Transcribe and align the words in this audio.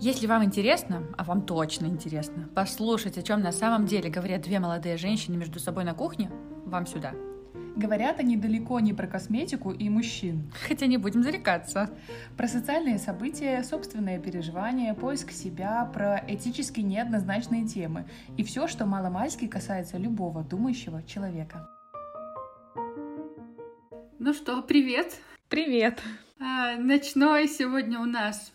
Если 0.00 0.26
вам 0.26 0.44
интересно, 0.44 1.02
а 1.16 1.24
вам 1.24 1.46
точно 1.46 1.86
интересно, 1.86 2.46
послушать, 2.54 3.16
о 3.16 3.22
чем 3.22 3.40
на 3.40 3.52
самом 3.52 3.86
деле 3.86 4.10
говорят 4.10 4.42
две 4.42 4.60
молодые 4.60 4.98
женщины 4.98 5.36
между 5.36 5.58
собой 5.58 5.84
на 5.84 5.94
кухне, 5.94 6.30
вам 6.66 6.86
сюда. 6.86 7.14
Говорят 7.76 8.20
они 8.20 8.36
далеко 8.36 8.78
не 8.80 8.92
про 8.92 9.06
косметику 9.06 9.72
и 9.72 9.88
мужчин. 9.88 10.52
Хотя 10.68 10.86
не 10.86 10.96
будем 10.96 11.22
зарекаться. 11.22 11.90
Про 12.36 12.46
социальные 12.46 12.98
события, 12.98 13.64
собственные 13.64 14.20
переживания, 14.20 14.94
поиск 14.94 15.32
себя, 15.32 15.90
про 15.92 16.22
этически 16.28 16.80
неоднозначные 16.80 17.66
темы 17.66 18.06
и 18.36 18.44
все, 18.44 18.68
что 18.68 18.86
маломальски 18.86 19.46
касается 19.46 19.96
любого 19.96 20.44
думающего 20.44 21.02
человека. 21.02 21.68
Ну 24.18 24.34
что, 24.34 24.62
привет! 24.62 25.18
Привет! 25.48 26.00
А, 26.46 26.76
ночной 26.76 27.48
сегодня 27.48 27.98
у 27.98 28.04
нас 28.04 28.52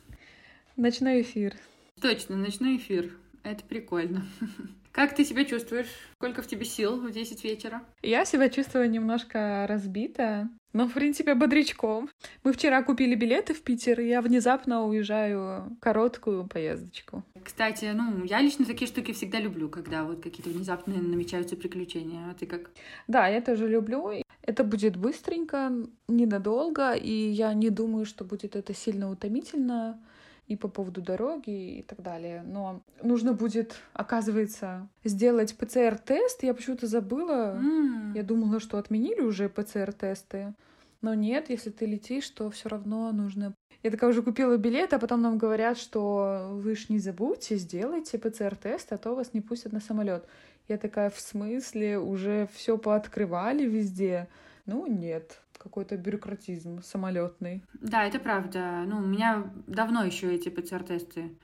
Ночной 0.75 1.23
эфир. 1.23 1.55
Точно, 1.99 2.35
ночной 2.35 2.77
эфир. 2.77 3.09
Это 3.41 3.63
прикольно. 3.63 4.27
Как 4.91 5.15
ты 5.15 5.25
себя 5.25 5.43
чувствуешь? 5.43 5.87
Сколько 6.13 6.43
в 6.43 6.47
тебе 6.47 6.65
сил 6.65 7.01
в 7.01 7.09
10 7.09 7.43
вечера? 7.43 7.81
Я 8.03 8.25
себя 8.25 8.49
чувствую 8.49 8.91
немножко 8.91 9.65
разбито, 9.67 10.49
но, 10.71 10.87
в 10.87 10.93
принципе, 10.93 11.33
бодрячком. 11.33 12.11
Мы 12.43 12.53
вчера 12.53 12.83
купили 12.83 13.15
билеты 13.15 13.55
в 13.55 13.63
Питер, 13.63 14.01
и 14.01 14.07
я 14.07 14.21
внезапно 14.21 14.85
уезжаю 14.85 15.71
в 15.71 15.79
короткую 15.79 16.45
поездочку. 16.45 17.23
Кстати, 17.43 17.91
ну, 17.95 18.23
я 18.23 18.39
лично 18.39 18.65
такие 18.65 18.87
штуки 18.87 19.13
всегда 19.13 19.39
люблю, 19.39 19.67
когда 19.67 20.03
вот 20.03 20.21
какие-то 20.21 20.51
внезапные 20.51 21.01
намечаются 21.01 21.55
приключения. 21.55 22.29
А 22.29 22.35
ты 22.35 22.45
как? 22.45 22.69
Да, 23.07 23.27
я 23.27 23.41
тоже 23.41 23.67
люблю. 23.67 24.11
Это 24.41 24.63
будет 24.63 24.97
быстренько, 24.97 25.71
ненадолго, 26.07 26.93
и 26.93 27.11
я 27.11 27.53
не 27.53 27.69
думаю, 27.69 28.05
что 28.05 28.23
будет 28.23 28.55
это 28.55 28.73
сильно 28.73 29.11
утомительно 29.11 29.99
и 30.47 30.55
по 30.55 30.67
поводу 30.67 31.01
дороги 31.01 31.77
и 31.79 31.83
так 31.83 32.01
далее. 32.01 32.43
Но 32.43 32.81
нужно 33.03 33.33
будет, 33.33 33.75
оказывается, 33.93 34.89
сделать 35.03 35.55
ПЦР-тест. 35.55 36.41
Я 36.41 36.55
почему-то 36.55 36.87
забыла. 36.87 37.59
Mm. 37.61 38.15
Я 38.15 38.23
думала, 38.23 38.59
что 38.59 38.79
отменили 38.79 39.21
уже 39.21 39.47
ПЦР-тесты. 39.47 40.55
Но 41.01 41.13
нет, 41.13 41.49
если 41.49 41.69
ты 41.69 41.85
летишь, 41.85 42.27
то 42.29 42.49
все 42.49 42.67
равно 42.67 43.11
нужно. 43.11 43.53
Я 43.83 43.91
такая 43.91 44.09
уже 44.09 44.21
купила 44.21 44.57
билет, 44.57 44.91
а 44.93 44.99
потом 44.99 45.21
нам 45.21 45.37
говорят, 45.37 45.77
что 45.77 46.49
вы 46.51 46.75
ж 46.75 46.89
не 46.89 46.99
забудьте, 46.99 47.55
сделайте 47.55 48.17
ПЦР-тест, 48.17 48.91
а 48.91 48.97
то 48.97 49.15
вас 49.15 49.33
не 49.33 49.41
пустят 49.41 49.71
на 49.71 49.79
самолет. 49.79 50.25
Я 50.69 50.77
такая, 50.77 51.09
в 51.09 51.19
смысле, 51.19 51.97
уже 51.97 52.47
все 52.53 52.77
пооткрывали 52.77 53.65
везде? 53.65 54.27
Ну, 54.67 54.85
нет 54.85 55.41
какой-то 55.57 55.97
бюрократизм 55.97 56.81
самолетный. 56.83 57.63
Да, 57.73 58.05
это 58.05 58.19
правда. 58.19 58.83
Ну, 58.85 58.99
у 58.99 59.05
меня 59.05 59.51
давно 59.67 60.05
еще 60.05 60.33
эти 60.33 60.49
ПЦР-тесты 60.49 61.35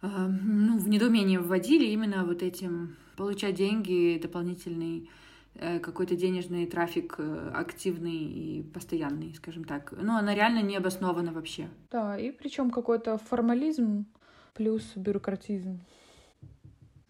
э, 0.00 0.06
ну, 0.06 0.78
в 0.78 0.88
недоумение 0.88 1.38
вводили 1.38 1.86
именно 1.86 2.24
вот 2.24 2.42
этим 2.42 2.96
получать 3.16 3.56
деньги, 3.56 4.18
дополнительный 4.22 5.10
э, 5.54 5.80
какой-то 5.80 6.16
денежный 6.16 6.66
трафик 6.66 7.16
э, 7.18 7.50
активный 7.52 8.16
и 8.16 8.62
постоянный, 8.62 9.34
скажем 9.34 9.64
так. 9.64 9.92
Ну, 9.92 10.16
она 10.16 10.34
реально 10.34 10.62
не 10.62 10.76
обоснована 10.76 11.32
вообще. 11.32 11.68
Да, 11.90 12.16
и 12.16 12.30
причем 12.30 12.70
какой-то 12.70 13.18
формализм 13.18 14.06
плюс 14.54 14.96
бюрократизм. 14.96 15.80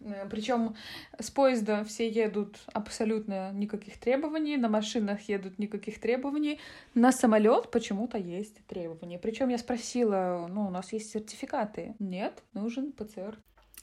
Э, 0.07 0.27
Причем 0.29 0.75
с 1.19 1.29
поезда 1.29 1.83
все 1.83 2.09
едут 2.09 2.59
абсолютно 2.73 3.51
никаких 3.51 3.97
требований, 3.97 4.57
на 4.57 4.69
машинах 4.69 5.21
едут 5.29 5.59
никаких 5.59 5.99
требований, 5.99 6.59
на 6.93 7.11
самолет 7.11 7.71
почему-то 7.71 8.17
есть 8.17 8.65
требования. 8.67 9.19
Причем 9.19 9.49
я 9.49 9.57
спросила, 9.57 10.47
ну, 10.49 10.67
у 10.67 10.69
нас 10.69 10.93
есть 10.93 11.11
сертификаты. 11.11 11.95
Нет, 11.99 12.43
нужен 12.53 12.91
ПЦР. 12.91 13.37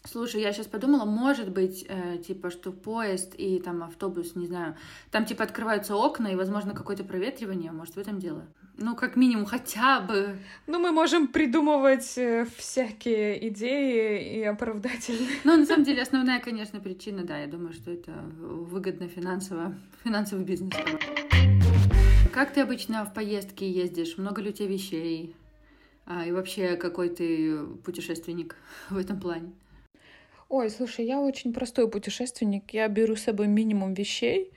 Слушай, 0.07 0.43
я 0.43 0.53
сейчас 0.53 0.67
подумала, 0.67 1.07
может 1.07 1.51
быть, 1.51 1.87
э, 1.89 2.19
типа, 2.19 2.51
что 2.51 2.73
поезд 2.73 3.35
и 3.39 3.59
там 3.59 3.83
автобус, 3.83 4.37
не 4.37 4.47
знаю, 4.47 4.77
там 5.11 5.25
типа 5.25 5.45
открываются 5.45 5.97
окна 5.97 6.29
и, 6.29 6.37
возможно, 6.37 6.75
какое-то 6.75 7.05
проветривание, 7.05 7.73
может, 7.73 7.97
в 7.97 7.98
этом 7.98 8.19
дело. 8.19 8.47
Ну, 8.77 8.97
как 8.97 9.17
минимум, 9.17 9.47
хотя 9.47 10.01
бы. 10.01 10.39
Ну, 10.67 10.79
мы 10.79 10.93
можем 10.93 11.29
придумывать 11.29 12.19
э, 12.19 12.47
всякие 12.59 13.48
идеи 13.48 14.41
и 14.41 14.43
оправдательные. 14.43 15.39
Ну, 15.45 15.57
на 15.57 15.64
самом 15.64 15.85
деле, 15.85 16.03
основная, 16.03 16.39
конечно, 16.39 16.81
причина, 16.81 17.25
да, 17.25 17.39
я 17.39 17.47
думаю, 17.47 17.73
что 17.73 17.91
это 17.91 18.13
выгодно 18.13 19.09
финансово, 19.09 19.75
финансовый 20.05 20.45
бизнес. 20.45 20.75
Как 22.31 22.53
ты 22.53 22.61
обычно 22.61 23.07
в 23.07 23.14
поездке 23.14 23.70
ездишь? 23.70 24.19
Много 24.19 24.43
ли 24.43 24.51
у 24.51 24.53
тебя 24.53 24.69
вещей? 24.69 25.35
А, 26.05 26.27
и 26.27 26.33
вообще, 26.33 26.77
какой 26.77 27.09
ты 27.09 27.64
путешественник 27.85 28.57
в 28.91 28.98
этом 28.98 29.19
плане? 29.19 29.53
Ой, 30.49 30.71
слушай, 30.71 31.05
я 31.05 31.21
очень 31.21 31.53
простой 31.53 31.91
путешественник. 31.91 32.73
Я 32.73 32.89
беру 32.89 33.17
с 33.17 33.23
собой 33.23 33.47
минимум 33.47 33.95
вещей. 33.95 34.53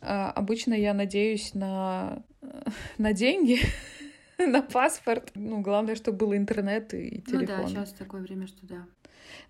А, 0.00 0.30
обычно 0.30 0.74
я 0.74 0.94
надеюсь 0.94 1.54
на, 1.54 2.22
на 2.98 3.12
деньги, 3.12 3.58
на 4.38 4.62
паспорт. 4.62 5.30
Ну, 5.34 5.60
главное, 5.60 5.94
чтобы 5.94 6.18
был 6.18 6.34
интернет 6.34 6.94
и 6.94 7.22
телефон. 7.22 7.56
Ну 7.56 7.62
да, 7.62 7.68
сейчас 7.68 7.92
такое 7.92 8.20
время, 8.20 8.46
что 8.46 8.66
да. 8.66 8.86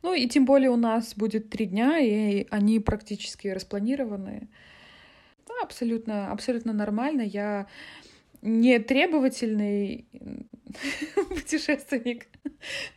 Ну 0.02 0.14
и 0.14 0.28
тем 0.28 0.44
более 0.44 0.70
у 0.70 0.76
нас 0.76 1.14
будет 1.14 1.50
три 1.50 1.66
дня, 1.66 1.98
и 1.98 2.46
они 2.50 2.80
практически 2.80 3.48
распланированы. 3.48 4.48
Да, 5.46 5.54
абсолютно, 5.62 6.30
абсолютно 6.30 6.72
нормально. 6.72 7.22
Я 7.22 7.66
не 8.42 8.78
требовательный 8.78 10.06
путешественник. 11.28 12.26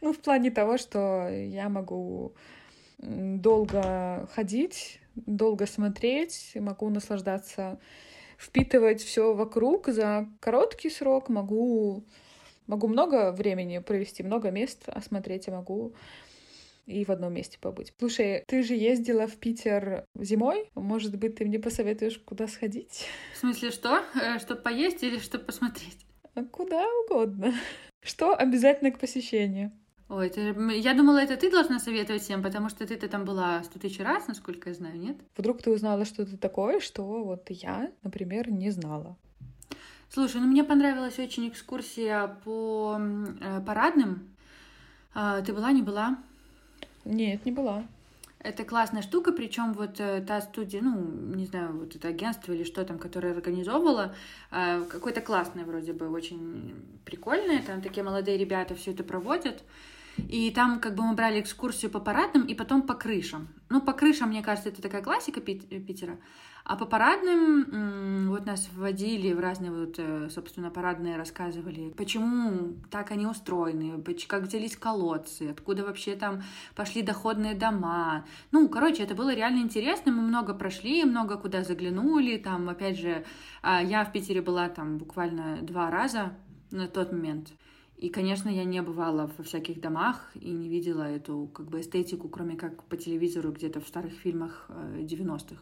Ну, 0.02 0.14
в 0.14 0.20
плане 0.20 0.52
того, 0.52 0.78
что 0.78 1.30
я 1.30 1.70
могу 1.70 2.36
долго 3.02 4.28
ходить, 4.34 5.00
долго 5.16 5.66
смотреть, 5.66 6.52
могу 6.56 6.90
наслаждаться, 6.90 7.80
впитывать 8.38 9.02
все 9.02 9.34
вокруг 9.34 9.88
за 9.88 10.28
короткий 10.40 10.90
срок, 10.90 11.30
могу, 11.30 12.06
могу 12.68 12.88
много 12.88 13.32
времени 13.32 13.80
провести, 13.80 14.24
много 14.24 14.52
мест 14.52 14.84
осмотреть, 14.88 15.48
я 15.48 15.54
могу 15.54 15.94
и 16.88 17.06
в 17.06 17.10
одном 17.10 17.34
месте 17.34 17.58
побыть. 17.60 17.94
Слушай, 18.00 18.44
ты 18.48 18.64
же 18.64 18.74
ездила 18.74 19.28
в 19.28 19.38
Питер 19.38 20.06
зимой. 20.16 20.70
Может 20.76 21.16
быть, 21.18 21.36
ты 21.36 21.46
мне 21.46 21.60
посоветуешь, 21.60 22.20
куда 22.20 22.48
сходить? 22.48 23.06
В 23.36 23.38
смысле, 23.38 23.72
что? 23.72 24.04
Э, 24.16 24.40
чтобы 24.40 24.62
поесть 24.62 25.04
или 25.04 25.20
чтобы 25.20 25.46
посмотреть? 25.46 26.06
Куда 26.52 26.86
угодно. 27.06 27.54
Что 28.04 28.36
обязательно 28.36 28.92
к 28.92 29.00
посещению? 29.00 29.72
Ой, 30.12 30.28
это, 30.28 30.42
я 30.72 30.94
думала, 30.94 31.20
это 31.20 31.38
ты 31.38 31.50
должна 31.50 31.80
советовать 31.80 32.22
всем, 32.22 32.44
потому 32.44 32.68
что 32.68 32.86
ты-то 32.86 33.08
там 33.08 33.24
была 33.24 33.64
сто 33.64 33.80
тысяч 33.80 33.98
раз, 34.02 34.28
насколько 34.28 34.68
я 34.68 34.76
знаю, 34.76 35.00
нет? 35.00 35.16
Вдруг 35.38 35.62
ты 35.62 35.72
узнала 35.72 36.04
что-то 36.04 36.38
такое, 36.38 36.82
что 36.82 37.24
вот 37.24 37.50
я, 37.50 37.90
например, 38.04 38.52
не 38.52 38.72
знала. 38.72 39.16
Слушай, 40.10 40.42
ну 40.42 40.48
мне 40.48 40.66
понравилась 40.66 41.18
очень 41.18 41.48
экскурсия 41.48 42.28
по 42.44 43.00
э, 43.00 43.62
парадным. 43.66 44.36
А, 45.14 45.42
ты 45.42 45.54
была, 45.54 45.72
не 45.72 45.82
была? 45.82 46.18
Нет, 47.06 47.46
не 47.46 47.54
была. 47.54 47.86
Это 48.40 48.66
классная 48.66 49.04
штука, 49.04 49.32
причем 49.32 49.72
вот 49.72 50.02
э, 50.02 50.22
та 50.28 50.42
студия, 50.42 50.82
ну, 50.82 51.00
не 51.36 51.46
знаю, 51.46 51.78
вот 51.78 51.96
это 51.96 52.10
агентство 52.10 52.52
или 52.52 52.66
что 52.66 52.84
там, 52.84 53.00
которое 53.00 53.32
организовывало, 53.32 54.14
э, 54.52 54.84
какое-то 54.90 55.22
классное 55.22 55.64
вроде 55.64 55.94
бы, 55.94 56.10
очень 56.10 56.76
прикольное, 57.06 57.64
там 57.64 57.82
такие 57.82 58.04
молодые 58.04 58.38
ребята 58.38 58.76
все 58.76 58.92
это 58.92 59.06
проводят. 59.06 59.64
И 60.18 60.52
там 60.52 60.80
как 60.80 60.96
бы 60.96 61.04
мы 61.04 61.14
брали 61.16 61.40
экскурсию 61.42 61.92
по 61.92 62.00
парадным 62.00 62.46
и 62.46 62.56
потом 62.56 62.82
по 62.82 62.94
крышам. 62.94 63.48
Ну, 63.70 63.82
по 63.82 63.94
крышам, 63.94 64.30
мне 64.30 64.42
кажется, 64.42 64.70
это 64.70 64.82
такая 64.82 65.02
классика 65.02 65.42
Питера. 65.42 66.18
А 66.64 66.76
по 66.76 66.86
парадным 66.86 68.30
вот 68.30 68.46
нас 68.46 68.70
вводили 68.74 69.34
в 69.34 69.40
разные 69.40 69.72
вот, 69.72 69.96
э, 69.98 70.30
собственно, 70.30 70.70
парадные 70.70 71.18
рассказывали, 71.18 71.90
почему 71.98 72.76
так 72.92 73.12
они 73.12 73.26
устроены, 73.26 74.02
как 74.28 74.44
взялись 74.44 74.78
колодцы, 74.78 75.50
откуда 75.50 75.84
вообще 75.84 76.16
там 76.16 76.44
пошли 76.76 77.02
доходные 77.02 77.56
дома. 77.56 78.26
Ну, 78.52 78.70
короче, 78.70 79.04
это 79.04 79.16
было 79.16 79.34
реально 79.34 79.60
интересно, 79.60 80.12
мы 80.12 80.22
много 80.22 80.54
прошли, 80.54 81.04
много 81.04 81.38
куда 81.38 81.64
заглянули, 81.64 82.38
там, 82.38 82.70
опять 82.70 83.00
же, 83.00 83.26
а, 83.64 83.82
я 83.82 84.06
в 84.06 84.12
Питере 84.12 84.42
была 84.42 84.70
там 84.70 84.98
буквально 84.98 85.58
два 85.64 85.90
раза 85.90 86.34
на 86.70 86.88
тот 86.88 87.12
момент. 87.12 87.50
И, 88.02 88.10
конечно, 88.10 88.50
я 88.50 88.64
не 88.64 88.82
бывала 88.82 89.30
во 89.38 89.44
всяких 89.44 89.80
домах 89.80 90.32
и 90.34 90.50
не 90.50 90.68
видела 90.68 91.04
эту 91.04 91.48
как 91.54 91.68
бы 91.68 91.82
эстетику, 91.82 92.30
кроме 92.30 92.56
как 92.56 92.84
по 92.86 92.98
телевизору 92.98 93.52
где-то 93.52 93.80
в 93.80 93.88
старых 93.88 94.14
фильмах 94.14 94.66
90-х. 94.70 95.54
Э, 95.54 95.58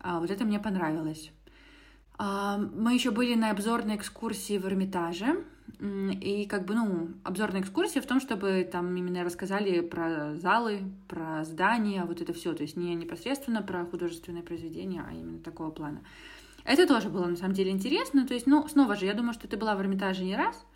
а, 0.00 0.20
вот 0.20 0.30
это 0.30 0.44
мне 0.44 0.60
понравилось. 0.60 1.32
А, 2.18 2.58
мы 2.58 2.92
еще 2.92 3.10
были 3.10 3.34
на 3.34 3.50
обзорной 3.50 3.96
экскурсии 3.96 4.58
в 4.58 4.66
Эрмитаже. 4.66 5.44
И 5.80 6.46
как 6.46 6.66
бы, 6.66 6.74
ну, 6.74 7.08
обзорная 7.24 7.62
экскурсия 7.62 8.02
в 8.02 8.06
том, 8.06 8.20
чтобы 8.20 8.68
там 8.70 8.94
именно 8.94 9.24
рассказали 9.24 9.80
про 9.80 10.34
залы, 10.34 10.80
про 11.08 11.42
здания, 11.44 12.04
вот 12.04 12.20
это 12.20 12.34
все. 12.34 12.52
То 12.52 12.64
есть 12.64 12.76
не 12.76 12.94
непосредственно 12.94 13.62
про 13.62 13.86
художественное 13.86 14.42
произведение, 14.42 15.02
а 15.08 15.12
именно 15.14 15.38
такого 15.38 15.70
плана. 15.70 16.02
Это 16.64 16.86
тоже 16.86 17.08
было 17.08 17.24
на 17.24 17.36
самом 17.36 17.54
деле 17.54 17.70
интересно. 17.70 18.26
То 18.26 18.34
есть, 18.34 18.46
ну, 18.46 18.68
снова 18.68 18.94
же, 18.94 19.06
я 19.06 19.14
думаю, 19.14 19.32
что 19.32 19.48
ты 19.48 19.56
была 19.56 19.74
в 19.74 19.80
Эрмитаже 19.80 20.22
не 20.22 20.36
раз. 20.36 20.66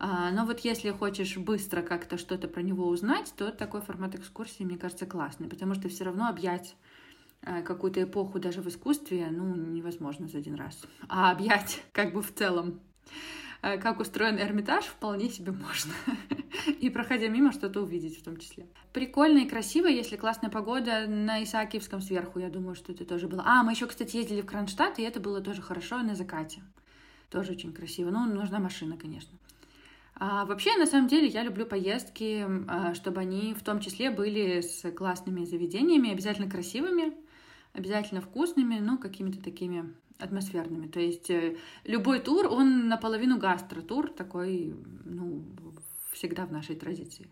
А, 0.00 0.32
но 0.32 0.44
вот 0.46 0.60
если 0.60 0.90
хочешь 0.90 1.36
быстро 1.36 1.82
как-то 1.82 2.18
что-то 2.18 2.48
про 2.48 2.62
него 2.62 2.88
узнать, 2.88 3.32
то 3.36 3.52
такой 3.52 3.82
формат 3.82 4.16
экскурсии, 4.16 4.64
мне 4.64 4.78
кажется, 4.78 5.06
классный, 5.06 5.48
потому 5.48 5.74
что 5.74 5.88
все 5.88 6.04
равно 6.04 6.26
объять 6.26 6.74
э, 7.42 7.62
какую-то 7.62 8.02
эпоху 8.02 8.40
даже 8.40 8.62
в 8.62 8.68
искусстве, 8.68 9.28
ну, 9.30 9.54
невозможно 9.54 10.26
за 10.26 10.38
один 10.38 10.54
раз. 10.54 10.82
А 11.08 11.30
объять 11.30 11.84
как 11.92 12.12
бы 12.12 12.22
в 12.22 12.34
целом 12.34 12.80
Э, 13.62 13.78
как 13.78 14.00
устроен 14.00 14.38
Эрмитаж, 14.38 14.84
вполне 14.84 15.28
себе 15.28 15.52
можно. 15.52 15.92
И 16.80 16.88
проходя 16.88 17.28
мимо, 17.28 17.52
что-то 17.52 17.82
увидеть 17.82 18.18
в 18.18 18.24
том 18.24 18.38
числе. 18.38 18.66
Прикольно 18.92 19.38
и 19.38 19.48
красиво, 19.48 19.86
если 19.86 20.16
классная 20.16 20.50
погода 20.50 21.06
на 21.06 21.42
Исаакиевском 21.44 22.00
сверху, 22.00 22.38
я 22.38 22.48
думаю, 22.48 22.74
что 22.74 22.92
это 22.92 23.04
тоже 23.04 23.28
было. 23.28 23.42
А, 23.46 23.62
мы 23.62 23.72
еще, 23.72 23.86
кстати, 23.86 24.16
ездили 24.16 24.40
в 24.40 24.46
Кронштадт, 24.46 24.98
и 24.98 25.02
это 25.02 25.20
было 25.20 25.40
тоже 25.40 25.62
хорошо 25.62 25.98
на 25.98 26.14
закате. 26.14 26.62
Тоже 27.28 27.52
очень 27.52 27.72
красиво. 27.72 28.10
Ну, 28.10 28.24
нужна 28.24 28.58
машина, 28.58 28.96
конечно. 28.96 29.38
А 30.22 30.44
вообще, 30.44 30.76
на 30.76 30.84
самом 30.84 31.08
деле, 31.08 31.28
я 31.28 31.42
люблю 31.42 31.64
поездки, 31.64 32.46
а, 32.68 32.92
чтобы 32.92 33.22
они 33.22 33.54
в 33.54 33.62
том 33.62 33.80
числе 33.80 34.10
были 34.10 34.60
с 34.60 34.92
классными 34.92 35.46
заведениями, 35.46 36.12
обязательно 36.12 36.48
красивыми, 36.48 37.14
обязательно 37.72 38.20
вкусными, 38.20 38.80
ну, 38.80 38.98
какими-то 38.98 39.42
такими 39.42 39.94
атмосферными. 40.18 40.88
То 40.88 41.00
есть 41.00 41.30
э, 41.30 41.56
любой 41.84 42.20
тур, 42.20 42.48
он 42.48 42.86
наполовину 42.86 43.38
гастро-тур, 43.38 44.10
такой, 44.10 44.74
ну, 45.06 45.42
всегда 46.12 46.44
в 46.44 46.52
нашей 46.52 46.76
традиции. 46.76 47.26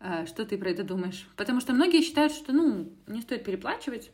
Э, 0.00 0.26
что 0.26 0.44
ты 0.44 0.58
про 0.58 0.68
это 0.68 0.84
думаешь? 0.84 1.26
Потому 1.34 1.62
что 1.62 1.72
многие 1.72 2.02
считают, 2.02 2.34
что, 2.34 2.52
ну, 2.52 2.92
не 3.06 3.22
стоит 3.22 3.42
переплачивать 3.42 4.10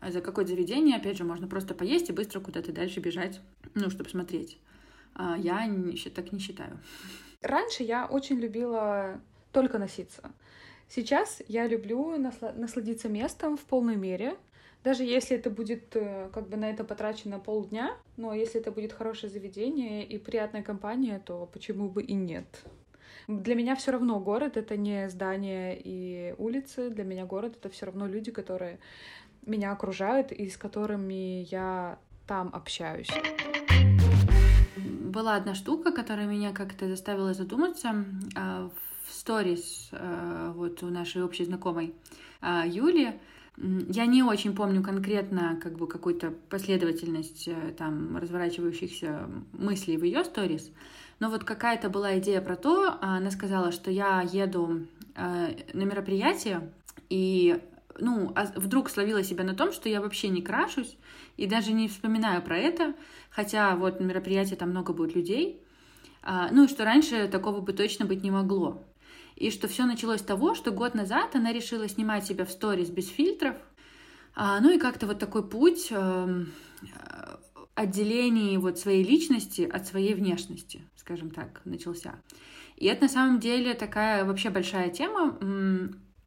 за 0.00 0.22
какое-то 0.22 0.52
заведение. 0.52 0.96
Опять 0.96 1.18
же, 1.18 1.24
можно 1.24 1.46
просто 1.46 1.74
поесть 1.74 2.08
и 2.08 2.14
быстро 2.14 2.40
куда-то 2.40 2.72
дальше 2.72 3.00
бежать, 3.00 3.42
ну, 3.74 3.90
чтобы 3.90 4.08
смотреть. 4.08 4.56
А 5.20 5.36
я 5.36 5.68
так 6.14 6.32
не 6.32 6.38
считаю. 6.38 6.78
Раньше 7.42 7.82
я 7.82 8.06
очень 8.06 8.36
любила 8.36 9.20
только 9.52 9.78
носиться. 9.78 10.32
Сейчас 10.88 11.42
я 11.46 11.66
люблю 11.66 12.16
насладиться 12.16 13.08
местом 13.08 13.56
в 13.58 13.60
полной 13.60 13.96
мере, 13.96 14.36
даже 14.82 15.04
если 15.04 15.36
это 15.36 15.50
будет, 15.50 15.94
э, 15.94 16.30
как 16.32 16.48
бы 16.48 16.56
на 16.56 16.70
это 16.70 16.84
потрачено 16.84 17.38
полдня, 17.38 17.96
но 18.16 18.32
если 18.32 18.60
это 18.60 18.72
будет 18.72 18.94
хорошее 18.94 19.30
заведение 19.30 20.06
и 20.06 20.16
приятная 20.16 20.62
компания, 20.62 21.20
то 21.22 21.46
почему 21.52 21.90
бы 21.90 22.02
и 22.02 22.14
нет? 22.14 22.46
Для 23.28 23.54
меня 23.54 23.76
все 23.76 23.92
равно 23.92 24.18
город 24.20 24.56
это 24.56 24.78
не 24.78 25.10
здание 25.10 25.78
и 25.78 26.34
улицы, 26.38 26.88
для 26.88 27.04
меня 27.04 27.26
город 27.26 27.56
это 27.58 27.68
все 27.68 27.86
равно 27.86 28.06
люди, 28.06 28.30
которые 28.30 28.78
меня 29.44 29.72
окружают 29.72 30.32
и 30.32 30.48
с 30.48 30.56
которыми 30.56 31.46
я 31.50 31.98
там 32.26 32.48
общаюсь. 32.54 33.10
Была 35.10 35.34
одна 35.34 35.56
штука, 35.56 35.90
которая 35.90 36.26
меня 36.26 36.52
как-то 36.52 36.86
заставила 36.86 37.34
задуматься 37.34 38.04
а, 38.36 38.70
в 39.04 39.12
сторис 39.12 39.88
а, 39.90 40.52
вот 40.52 40.84
у 40.84 40.86
нашей 40.86 41.24
общей 41.24 41.44
знакомой 41.44 41.94
а, 42.40 42.64
Юли. 42.64 43.18
Я 43.56 44.06
не 44.06 44.22
очень 44.22 44.54
помню 44.54 44.84
конкретно 44.84 45.58
как 45.60 45.76
бы 45.76 45.88
какую-то 45.88 46.32
последовательность 46.48 47.48
э, 47.48 47.74
там 47.76 48.16
разворачивающихся 48.16 49.28
мыслей 49.52 49.96
в 49.98 50.04
ее 50.04 50.24
сторис, 50.24 50.70
но 51.18 51.28
вот 51.28 51.44
какая-то 51.44 51.90
была 51.90 52.18
идея 52.20 52.40
про 52.40 52.56
то, 52.56 52.96
она 53.02 53.30
сказала, 53.32 53.72
что 53.72 53.90
я 53.90 54.22
еду 54.22 54.86
э, 55.16 55.56
на 55.74 55.82
мероприятие 55.82 56.70
и 57.10 57.60
ну, 58.00 58.32
а 58.34 58.46
вдруг 58.56 58.90
словила 58.90 59.22
себя 59.22 59.44
на 59.44 59.54
том, 59.54 59.72
что 59.72 59.88
я 59.88 60.00
вообще 60.00 60.28
не 60.28 60.42
крашусь 60.42 60.96
и 61.36 61.46
даже 61.46 61.72
не 61.72 61.88
вспоминаю 61.88 62.42
про 62.42 62.58
это, 62.58 62.94
хотя 63.30 63.76
вот 63.76 64.00
на 64.00 64.04
мероприятии 64.04 64.54
там 64.54 64.70
много 64.70 64.92
будет 64.92 65.14
людей, 65.14 65.62
а, 66.22 66.50
ну 66.50 66.64
и 66.64 66.68
что 66.68 66.84
раньше 66.84 67.28
такого 67.28 67.60
бы 67.60 67.72
точно 67.72 68.04
быть 68.04 68.22
не 68.22 68.30
могло. 68.30 68.84
И 69.36 69.50
что 69.50 69.68
все 69.68 69.86
началось 69.86 70.20
с 70.20 70.24
того, 70.24 70.54
что 70.54 70.70
год 70.70 70.94
назад 70.94 71.34
она 71.34 71.52
решила 71.52 71.88
снимать 71.88 72.26
себя 72.26 72.44
в 72.44 72.50
сторис 72.50 72.90
без 72.90 73.08
фильтров. 73.08 73.56
А, 74.34 74.60
ну 74.60 74.70
и 74.70 74.78
как-то 74.78 75.06
вот 75.06 75.18
такой 75.18 75.48
путь 75.48 75.88
э, 75.90 76.44
отделения 77.74 78.58
вот 78.58 78.78
своей 78.78 79.02
личности 79.02 79.62
от 79.62 79.86
своей 79.86 80.14
внешности, 80.14 80.82
скажем 80.96 81.30
так, 81.30 81.62
начался. 81.64 82.20
И 82.76 82.86
это 82.86 83.02
на 83.02 83.08
самом 83.08 83.40
деле 83.40 83.74
такая 83.74 84.24
вообще 84.24 84.50
большая 84.50 84.90
тема. 84.90 85.38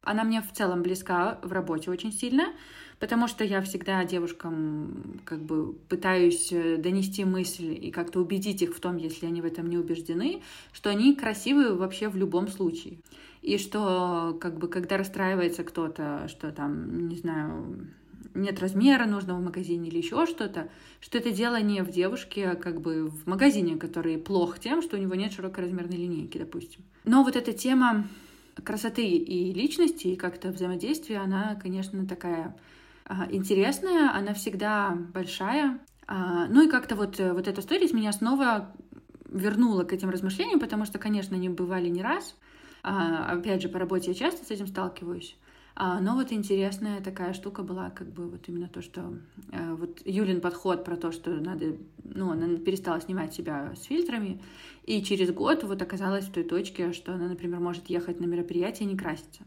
Она 0.04 0.24
мне 0.24 0.42
в 0.42 0.52
целом 0.52 0.82
близка 0.82 1.38
в 1.42 1.52
работе 1.52 1.90
очень 1.90 2.12
сильно, 2.12 2.52
потому 3.00 3.26
что 3.26 3.44
я 3.44 3.60
всегда 3.62 4.04
девушкам 4.04 5.20
как 5.24 5.40
бы 5.40 5.72
пытаюсь 5.88 6.52
э, 6.52 6.76
донести 6.76 7.24
мысль 7.24 7.72
и 7.72 7.90
как-то 7.90 8.20
убедить 8.20 8.62
их 8.62 8.74
в 8.74 8.80
том, 8.80 8.96
если 8.96 9.26
они 9.26 9.40
в 9.40 9.44
этом 9.44 9.68
не 9.68 9.78
убеждены, 9.78 10.42
что 10.72 10.90
они 10.90 11.14
красивые 11.14 11.74
вообще 11.74 12.08
в 12.08 12.16
любом 12.16 12.48
случае. 12.48 12.98
И 13.42 13.58
что, 13.58 14.36
как 14.40 14.58
бы, 14.58 14.68
когда 14.68 14.96
расстраивается 14.96 15.64
кто-то, 15.64 16.28
что 16.28 16.50
там, 16.50 17.08
не 17.08 17.16
знаю, 17.16 17.88
нет 18.34 18.60
размера 18.60 19.06
нужного 19.06 19.38
в 19.38 19.44
магазине 19.44 19.88
или 19.88 19.98
еще 19.98 20.26
что-то, 20.26 20.68
что 21.00 21.18
это 21.18 21.30
дело 21.30 21.60
не 21.60 21.82
в 21.82 21.90
девушке, 21.90 22.48
а 22.48 22.56
как 22.56 22.80
бы 22.80 23.06
в 23.06 23.26
магазине, 23.26 23.76
который 23.76 24.18
плох 24.18 24.58
тем, 24.58 24.82
что 24.82 24.96
у 24.96 25.00
него 25.00 25.14
нет 25.14 25.32
широкой 25.32 25.64
размерной 25.64 25.96
линейки, 25.96 26.38
допустим. 26.38 26.82
Но 27.04 27.22
вот 27.22 27.36
эта 27.36 27.52
тема 27.52 28.06
красоты 28.62 29.06
и 29.06 29.52
личности, 29.52 30.08
и 30.08 30.16
как-то 30.16 30.50
взаимодействия, 30.50 31.18
она, 31.18 31.54
конечно, 31.56 32.06
такая 32.06 32.56
а, 33.04 33.26
интересная, 33.30 34.10
она 34.14 34.34
всегда 34.34 34.96
большая. 35.12 35.80
А, 36.06 36.46
ну 36.46 36.62
и 36.62 36.70
как-то 36.70 36.96
вот, 36.96 37.18
э, 37.18 37.32
вот 37.32 37.48
эта 37.48 37.60
история 37.60 37.88
меня 37.92 38.12
снова 38.12 38.74
вернула 39.28 39.84
к 39.84 39.92
этим 39.92 40.10
размышлениям, 40.10 40.60
потому 40.60 40.84
что, 40.84 40.98
конечно, 40.98 41.36
они 41.36 41.48
бывали 41.48 41.88
не 41.88 42.02
раз. 42.02 42.36
А, 42.82 43.32
опять 43.32 43.62
же, 43.62 43.68
по 43.68 43.78
работе 43.78 44.10
я 44.10 44.14
часто 44.14 44.44
с 44.44 44.50
этим 44.50 44.66
сталкиваюсь. 44.66 45.36
Но 45.76 46.14
вот 46.14 46.30
интересная 46.30 47.00
такая 47.00 47.32
штука 47.32 47.62
была, 47.62 47.90
как 47.90 48.08
бы 48.08 48.28
вот 48.28 48.48
именно 48.48 48.68
то, 48.68 48.80
что 48.80 49.18
э, 49.50 49.74
вот 49.74 50.02
Юлин 50.04 50.40
подход 50.40 50.84
про 50.84 50.96
то, 50.96 51.10
что 51.10 51.30
надо, 51.30 51.76
ну, 52.04 52.30
она 52.30 52.56
перестала 52.58 53.00
снимать 53.00 53.34
себя 53.34 53.74
с 53.76 53.82
фильтрами, 53.82 54.40
и 54.84 55.02
через 55.02 55.32
год 55.32 55.64
вот 55.64 55.82
оказалась 55.82 56.26
в 56.26 56.32
той 56.32 56.44
точке, 56.44 56.92
что 56.92 57.12
она, 57.14 57.26
например, 57.26 57.58
может 57.58 57.90
ехать 57.90 58.20
на 58.20 58.26
мероприятие 58.26 58.88
и 58.88 58.92
не 58.92 58.96
краситься. 58.96 59.42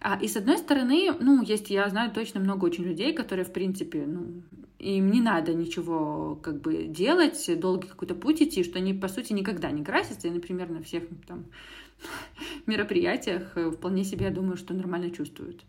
А, 0.00 0.18
и 0.22 0.28
с 0.28 0.36
одной 0.36 0.56
стороны, 0.56 1.12
ну, 1.18 1.42
есть, 1.42 1.68
я 1.68 1.88
знаю 1.88 2.12
точно 2.12 2.40
много 2.40 2.64
очень 2.64 2.84
людей, 2.84 3.12
которые, 3.12 3.44
в 3.44 3.52
принципе, 3.52 4.06
ну, 4.06 4.42
им 4.78 5.10
не 5.10 5.20
надо 5.20 5.52
ничего 5.52 6.38
как 6.42 6.60
бы 6.60 6.84
делать, 6.84 7.50
долгий 7.60 7.88
какой-то 7.88 8.14
путь 8.14 8.40
идти, 8.40 8.64
что 8.64 8.78
они, 8.78 8.94
по 8.94 9.08
сути, 9.08 9.32
никогда 9.32 9.70
не 9.70 9.84
красятся, 9.84 10.28
и, 10.28 10.30
например, 10.30 10.70
на 10.70 10.82
всех 10.82 11.04
там 11.26 11.44
мероприятиях 12.66 13.56
э, 13.56 13.70
вполне 13.70 14.04
себе, 14.04 14.26
я 14.26 14.30
думаю, 14.30 14.56
что 14.56 14.74
нормально 14.74 15.10
чувствуют. 15.10 15.64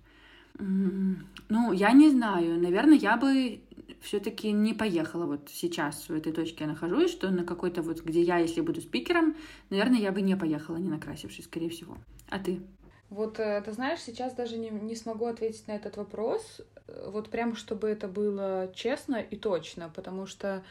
Ну, 0.59 1.71
я 1.71 1.91
не 1.93 2.09
знаю. 2.09 2.59
Наверное, 2.59 2.97
я 2.97 3.17
бы 3.17 3.61
все-таки 4.01 4.51
не 4.51 4.73
поехала 4.73 5.25
вот 5.25 5.49
сейчас 5.49 6.09
в 6.09 6.13
этой 6.13 6.33
точке 6.33 6.65
я 6.65 6.69
нахожусь, 6.69 7.11
что 7.11 7.29
на 7.29 7.43
какой-то 7.43 7.81
вот, 7.81 8.01
где 8.01 8.21
я, 8.21 8.37
если 8.37 8.61
буду 8.61 8.81
спикером, 8.81 9.35
наверное, 9.69 9.99
я 9.99 10.11
бы 10.11 10.21
не 10.21 10.35
поехала, 10.35 10.77
не 10.77 10.89
накрасившись, 10.89 11.45
скорее 11.45 11.69
всего. 11.69 11.97
А 12.29 12.39
ты? 12.39 12.61
Вот, 13.09 13.39
э, 13.39 13.61
ты 13.61 13.71
знаешь, 13.73 13.99
сейчас 13.99 14.33
даже 14.33 14.57
не, 14.57 14.69
не 14.69 14.95
смогу 14.95 15.25
ответить 15.25 15.67
на 15.67 15.73
этот 15.73 15.97
вопрос, 15.97 16.61
э, 16.87 17.09
вот 17.11 17.29
прям 17.29 17.55
чтобы 17.55 17.89
это 17.89 18.07
было 18.07 18.71
честно 18.73 19.17
и 19.17 19.35
точно, 19.35 19.91
потому 19.93 20.25
что 20.25 20.63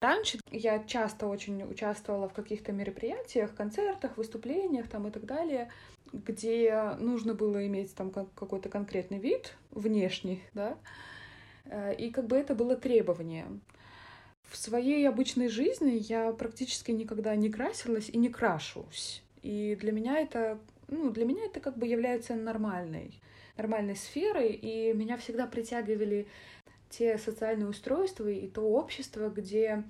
раньше 0.00 0.38
я 0.50 0.82
часто 0.84 1.26
очень 1.26 1.62
участвовала 1.64 2.28
в 2.28 2.32
каких-то 2.32 2.72
мероприятиях, 2.72 3.54
концертах, 3.54 4.16
выступлениях 4.16 4.88
там 4.88 5.06
и 5.08 5.10
так 5.10 5.24
далее, 5.24 5.70
где 6.12 6.94
нужно 6.98 7.34
было 7.34 7.66
иметь 7.66 7.94
там 7.94 8.10
какой-то 8.10 8.68
конкретный 8.68 9.18
вид 9.18 9.54
внешний, 9.70 10.42
да, 10.54 10.76
э, 11.64 11.94
и 11.94 12.10
как 12.10 12.26
бы 12.26 12.36
это 12.36 12.54
было 12.54 12.76
требование. 12.76 13.46
В 14.50 14.56
своей 14.56 15.06
обычной 15.06 15.48
жизни 15.48 15.98
я 16.08 16.32
практически 16.32 16.90
никогда 16.90 17.36
не 17.36 17.50
красилась 17.50 18.08
и 18.08 18.16
не 18.16 18.30
крашусь. 18.30 19.22
И 19.42 19.76
для 19.76 19.92
меня 19.92 20.18
это 20.18 20.58
ну, 20.88 21.10
для 21.10 21.24
меня 21.24 21.44
это 21.44 21.60
как 21.60 21.76
бы 21.76 21.86
является 21.86 22.34
нормальной, 22.34 23.12
нормальной 23.56 23.96
сферой, 23.96 24.52
и 24.52 24.92
меня 24.94 25.16
всегда 25.18 25.46
притягивали 25.46 26.26
те 26.90 27.18
социальные 27.18 27.68
устройства 27.68 28.28
и 28.28 28.48
то 28.48 28.62
общество, 28.62 29.28
где 29.28 29.84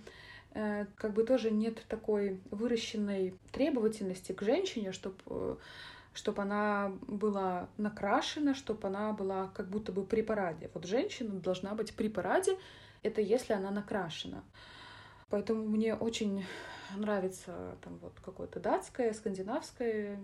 э, 0.52 0.87
как 0.97 1.12
бы 1.12 1.25
тоже 1.25 1.50
нет 1.50 1.85
такой 1.88 2.40
выращенной 2.50 3.35
требовательности 3.52 4.33
к 4.33 4.43
женщине, 4.43 4.93
чтобы 4.93 5.17
э, 5.26 5.57
чтобы 6.14 6.43
она 6.43 6.93
была 7.07 7.69
накрашена, 7.76 8.55
чтобы 8.55 8.88
она 8.88 9.12
была 9.12 9.49
как 9.55 9.69
будто 9.69 9.93
бы 9.93 10.05
при 10.05 10.23
параде. 10.23 10.69
Вот 10.75 10.85
женщина 10.85 11.31
должна 11.31 11.75
быть 11.75 11.95
при 11.95 12.09
параде, 12.09 12.59
это 13.05 13.21
если 13.21 13.52
она 13.52 13.71
накрашена. 13.71 14.43
Поэтому 15.31 15.64
мне 15.69 15.95
очень 15.95 16.45
нравится 16.97 17.76
там 17.85 17.99
вот 17.99 18.14
какое-то 18.25 18.61
датское, 18.61 19.12
скандинавское 19.12 20.19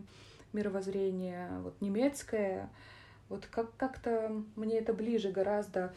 мировоззрение, 0.53 1.51
вот 1.61 1.81
немецкое, 1.81 2.71
вот 3.29 3.47
как- 3.47 3.77
как-то 3.77 4.43
мне 4.57 4.79
это 4.79 4.95
ближе 4.95 5.31
гораздо. 5.31 5.95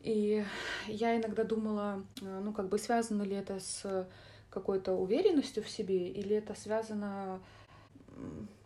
И 0.00 0.44
я 0.86 1.16
иногда 1.16 1.44
думала, 1.44 2.04
э, 2.20 2.40
ну, 2.42 2.52
как 2.52 2.68
бы 2.68 2.78
связано 2.78 3.22
ли 3.22 3.34
это 3.36 3.58
с 3.60 4.08
какой-то 4.50 4.92
уверенностью 4.92 5.62
в 5.62 5.68
себе, 5.68 6.08
или 6.08 6.36
это 6.36 6.54
связано 6.54 7.40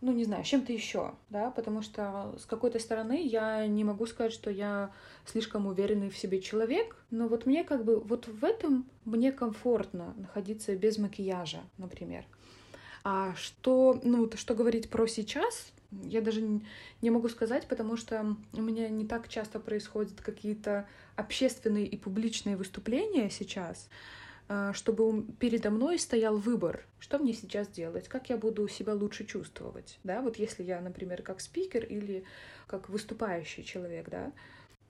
ну, 0.01 0.11
не 0.13 0.23
знаю, 0.23 0.43
с 0.43 0.47
чем-то 0.47 0.71
еще, 0.71 1.13
да, 1.29 1.51
потому 1.51 1.81
что 1.81 2.33
с 2.39 2.45
какой-то 2.45 2.79
стороны 2.79 3.21
я 3.25 3.67
не 3.67 3.83
могу 3.83 4.05
сказать, 4.05 4.33
что 4.33 4.49
я 4.49 4.91
слишком 5.25 5.67
уверенный 5.67 6.09
в 6.09 6.17
себе 6.17 6.41
человек, 6.41 6.95
но 7.11 7.27
вот 7.27 7.45
мне 7.45 7.63
как 7.63 7.83
бы, 7.83 7.99
вот 7.99 8.27
в 8.27 8.43
этом 8.43 8.85
мне 9.05 9.31
комфортно 9.31 10.13
находиться 10.17 10.75
без 10.75 10.97
макияжа, 10.97 11.59
например. 11.77 12.25
А 13.03 13.33
что, 13.35 13.99
ну, 14.03 14.29
что 14.35 14.55
говорить 14.55 14.89
про 14.89 15.07
сейчас, 15.07 15.71
я 16.03 16.21
даже 16.21 16.41
не 17.01 17.09
могу 17.09 17.29
сказать, 17.29 17.67
потому 17.67 17.97
что 17.97 18.35
у 18.53 18.61
меня 18.61 18.89
не 18.89 19.05
так 19.05 19.27
часто 19.27 19.59
происходят 19.59 20.21
какие-то 20.21 20.87
общественные 21.15 21.85
и 21.85 21.97
публичные 21.97 22.55
выступления 22.55 23.29
сейчас, 23.29 23.89
а, 24.47 24.73
чтобы 24.73 25.23
передо 25.39 25.69
мной 25.69 25.99
стоял 25.99 26.37
выбор, 26.37 26.85
что 26.99 27.19
мне 27.19 27.33
сейчас 27.33 27.67
делать, 27.67 28.07
как 28.07 28.29
я 28.29 28.37
буду 28.37 28.67
себя 28.67 28.93
лучше 28.93 29.25
чувствовать, 29.25 29.99
да, 30.03 30.21
вот 30.21 30.37
если 30.37 30.63
я, 30.63 30.81
например, 30.81 31.21
как 31.21 31.41
спикер 31.41 31.85
или 31.85 32.23
как 32.67 32.89
выступающий 32.89 33.63
человек, 33.63 34.09
да, 34.09 34.31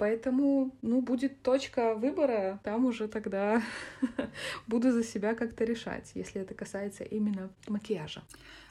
Поэтому, 0.01 0.75
ну, 0.81 0.99
будет 0.99 1.43
точка 1.43 1.93
выбора, 1.93 2.59
там 2.63 2.85
уже 2.85 3.07
тогда 3.07 3.61
буду 4.67 4.91
за 4.91 5.03
себя 5.03 5.35
как-то 5.35 5.63
решать, 5.63 6.11
если 6.15 6.41
это 6.41 6.55
касается 6.55 7.03
именно 7.03 7.51
макияжа. 7.67 8.23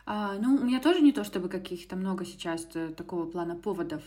А, 0.06 0.34
ну, 0.40 0.56
у 0.56 0.64
меня 0.64 0.80
тоже 0.80 1.00
не 1.02 1.12
то, 1.12 1.22
чтобы 1.22 1.49
каких-то 1.49 1.94
много 1.94 2.25
сейчас 2.25 2.66
э, 2.75 2.88
такого 2.88 3.26
плана 3.26 3.54
поводов. 3.54 4.02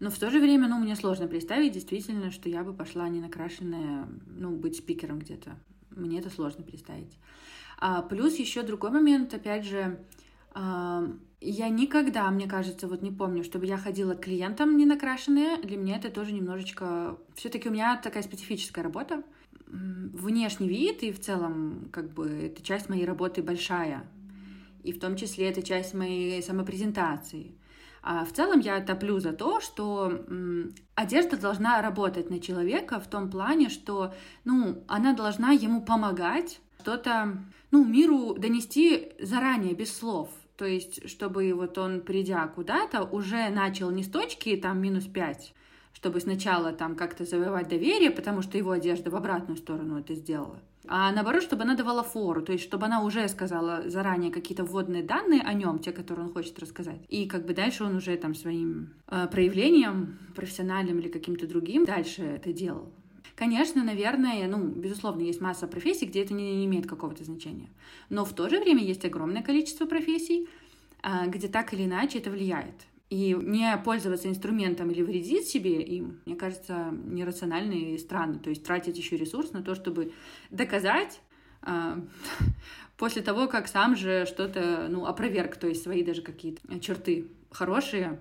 Но 0.00 0.10
в 0.10 0.18
то 0.18 0.28
же 0.28 0.40
время, 0.40 0.66
ну, 0.66 0.80
мне 0.80 0.96
сложно 0.96 1.28
представить 1.28 1.72
действительно, 1.72 2.32
что 2.32 2.48
я 2.48 2.64
бы 2.64 2.72
пошла 2.72 3.08
не 3.08 3.20
накрашенная, 3.20 4.08
ну, 4.26 4.50
быть 4.50 4.74
спикером 4.74 5.20
где-то. 5.20 5.56
Мне 5.90 6.18
это 6.18 6.30
сложно 6.30 6.64
представить. 6.64 7.16
А, 7.78 8.02
плюс 8.02 8.40
еще 8.40 8.62
другой 8.62 8.90
момент, 8.90 9.32
опять 9.32 9.64
же, 9.64 10.00
я 11.40 11.68
никогда, 11.68 12.30
мне 12.30 12.46
кажется, 12.48 12.88
вот 12.88 13.02
не 13.02 13.10
помню, 13.10 13.44
чтобы 13.44 13.66
я 13.66 13.76
ходила 13.76 14.14
к 14.14 14.20
клиентам 14.20 14.76
не 14.76 14.86
накрашенные. 14.86 15.58
Для 15.58 15.76
меня 15.76 15.96
это 15.96 16.10
тоже 16.10 16.32
немножечко... 16.32 17.18
все 17.34 17.48
таки 17.48 17.68
у 17.68 17.72
меня 17.72 17.96
такая 17.96 18.22
специфическая 18.22 18.82
работа. 18.82 19.22
Внешний 19.66 20.68
вид 20.68 21.02
и 21.02 21.12
в 21.12 21.20
целом, 21.20 21.88
как 21.92 22.12
бы, 22.14 22.26
это 22.28 22.62
часть 22.62 22.88
моей 22.88 23.04
работы 23.04 23.42
большая. 23.42 24.08
И 24.82 24.92
в 24.92 25.00
том 25.00 25.16
числе 25.16 25.50
это 25.50 25.62
часть 25.62 25.92
моей 25.92 26.42
самопрезентации. 26.42 27.58
А 28.02 28.24
в 28.24 28.32
целом 28.32 28.60
я 28.60 28.80
топлю 28.80 29.18
за 29.18 29.32
то, 29.32 29.60
что 29.60 30.24
одежда 30.94 31.36
должна 31.36 31.82
работать 31.82 32.30
на 32.30 32.40
человека 32.40 33.00
в 33.00 33.08
том 33.08 33.30
плане, 33.30 33.68
что 33.68 34.14
ну, 34.44 34.84
она 34.86 35.12
должна 35.12 35.50
ему 35.50 35.82
помогать 35.82 36.60
что-то 36.80 37.36
ну, 37.72 37.84
миру 37.84 38.36
донести 38.38 39.12
заранее, 39.20 39.74
без 39.74 39.92
слов. 39.92 40.30
То 40.56 40.64
есть, 40.64 41.08
чтобы 41.08 41.52
вот 41.52 41.76
он, 41.78 42.00
придя 42.00 42.46
куда-то, 42.48 43.02
уже 43.02 43.48
начал 43.50 43.90
не 43.90 44.02
с 44.02 44.08
точки 44.08 44.56
там 44.56 44.80
минус 44.80 45.04
5, 45.04 45.54
чтобы 45.92 46.20
сначала 46.20 46.72
там 46.72 46.96
как-то 46.96 47.24
завоевать 47.24 47.68
доверие, 47.68 48.10
потому 48.10 48.42
что 48.42 48.56
его 48.56 48.70
одежда 48.70 49.10
в 49.10 49.16
обратную 49.16 49.58
сторону 49.58 49.98
это 49.98 50.14
сделала. 50.14 50.60
А 50.88 51.10
наоборот, 51.12 51.42
чтобы 51.42 51.64
она 51.64 51.74
давала 51.74 52.02
фору, 52.02 52.42
то 52.42 52.52
есть 52.52 52.64
чтобы 52.64 52.86
она 52.86 53.02
уже 53.02 53.28
сказала 53.28 53.90
заранее 53.90 54.30
какие-то 54.30 54.64
вводные 54.64 55.02
данные 55.02 55.42
о 55.42 55.52
нем, 55.52 55.80
те, 55.80 55.90
которые 55.92 56.26
он 56.26 56.32
хочет 56.32 56.58
рассказать. 56.58 57.00
И 57.08 57.26
как 57.26 57.44
бы 57.44 57.54
дальше 57.54 57.84
он 57.84 57.96
уже 57.96 58.16
там 58.16 58.34
своим 58.34 58.94
э, 59.08 59.26
проявлением, 59.26 60.18
профессиональным 60.34 61.00
или 61.00 61.08
каким-то 61.08 61.48
другим, 61.48 61.84
дальше 61.84 62.22
это 62.22 62.52
делал. 62.52 62.92
Конечно, 63.36 63.84
наверное, 63.84 64.48
ну, 64.48 64.64
безусловно, 64.66 65.20
есть 65.20 65.42
масса 65.42 65.66
профессий, 65.66 66.06
где 66.06 66.22
это 66.22 66.32
не, 66.32 66.64
имеет 66.64 66.86
какого-то 66.86 67.22
значения. 67.22 67.68
Но 68.08 68.24
в 68.24 68.32
то 68.32 68.48
же 68.48 68.58
время 68.58 68.82
есть 68.82 69.04
огромное 69.04 69.42
количество 69.42 69.84
профессий, 69.84 70.48
а, 71.02 71.26
где 71.26 71.46
так 71.46 71.74
или 71.74 71.84
иначе 71.84 72.18
это 72.18 72.30
влияет. 72.30 72.74
И 73.10 73.36
не 73.38 73.76
пользоваться 73.84 74.28
инструментом 74.28 74.90
или 74.90 75.02
вредить 75.02 75.46
себе 75.46 75.82
им, 75.82 76.18
мне 76.24 76.34
кажется, 76.34 76.94
нерационально 77.04 77.74
и 77.74 77.98
странно. 77.98 78.38
То 78.38 78.48
есть 78.48 78.64
тратить 78.64 78.96
еще 78.96 79.18
ресурс 79.18 79.52
на 79.52 79.62
то, 79.62 79.74
чтобы 79.74 80.12
доказать 80.50 81.20
э, 81.62 82.00
после 82.96 83.20
того, 83.20 83.48
как 83.48 83.68
сам 83.68 83.96
же 83.96 84.24
что-то, 84.24 84.88
ну, 84.88 85.04
опроверг, 85.04 85.56
то 85.56 85.68
есть 85.68 85.82
свои 85.82 86.02
даже 86.02 86.22
какие-то 86.22 86.80
черты 86.80 87.28
хорошие, 87.50 88.18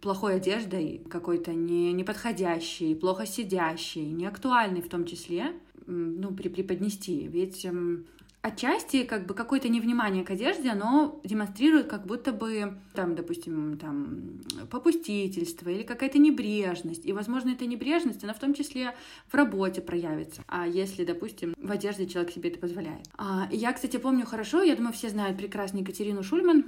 плохой 0.00 0.36
одеждой, 0.36 1.02
какой-то 1.10 1.52
не, 1.52 1.92
неподходящей, 1.92 2.94
плохо 2.94 3.26
сидящей, 3.26 4.06
неактуальной 4.06 4.82
в 4.82 4.88
том 4.88 5.04
числе, 5.04 5.52
ну, 5.86 6.32
при, 6.32 6.48
преподнести. 6.48 7.26
Ведь 7.26 7.64
эм, 7.64 8.06
отчасти 8.42 9.04
как 9.04 9.26
бы 9.26 9.34
какое-то 9.34 9.68
невнимание 9.68 10.24
к 10.24 10.30
одежде, 10.30 10.70
оно 10.70 11.20
демонстрирует 11.24 11.88
как 11.88 12.06
будто 12.06 12.32
бы, 12.32 12.74
там, 12.94 13.14
допустим, 13.14 13.78
там, 13.78 14.40
попустительство 14.70 15.68
или 15.68 15.82
какая-то 15.82 16.18
небрежность. 16.18 17.06
И, 17.06 17.12
возможно, 17.12 17.50
эта 17.50 17.66
небрежность, 17.66 18.22
она 18.24 18.34
в 18.34 18.38
том 18.38 18.54
числе 18.54 18.94
в 19.28 19.34
работе 19.34 19.80
проявится. 19.80 20.42
А 20.46 20.66
если, 20.66 21.04
допустим, 21.04 21.54
в 21.56 21.70
одежде 21.70 22.06
человек 22.06 22.32
себе 22.32 22.50
это 22.50 22.58
позволяет. 22.58 23.06
А, 23.16 23.48
я, 23.50 23.72
кстати, 23.72 23.96
помню 23.96 24.26
хорошо, 24.26 24.62
я 24.62 24.76
думаю, 24.76 24.92
все 24.92 25.08
знают 25.08 25.36
прекрасно 25.36 25.78
Екатерину 25.78 26.22
Шульман, 26.22 26.64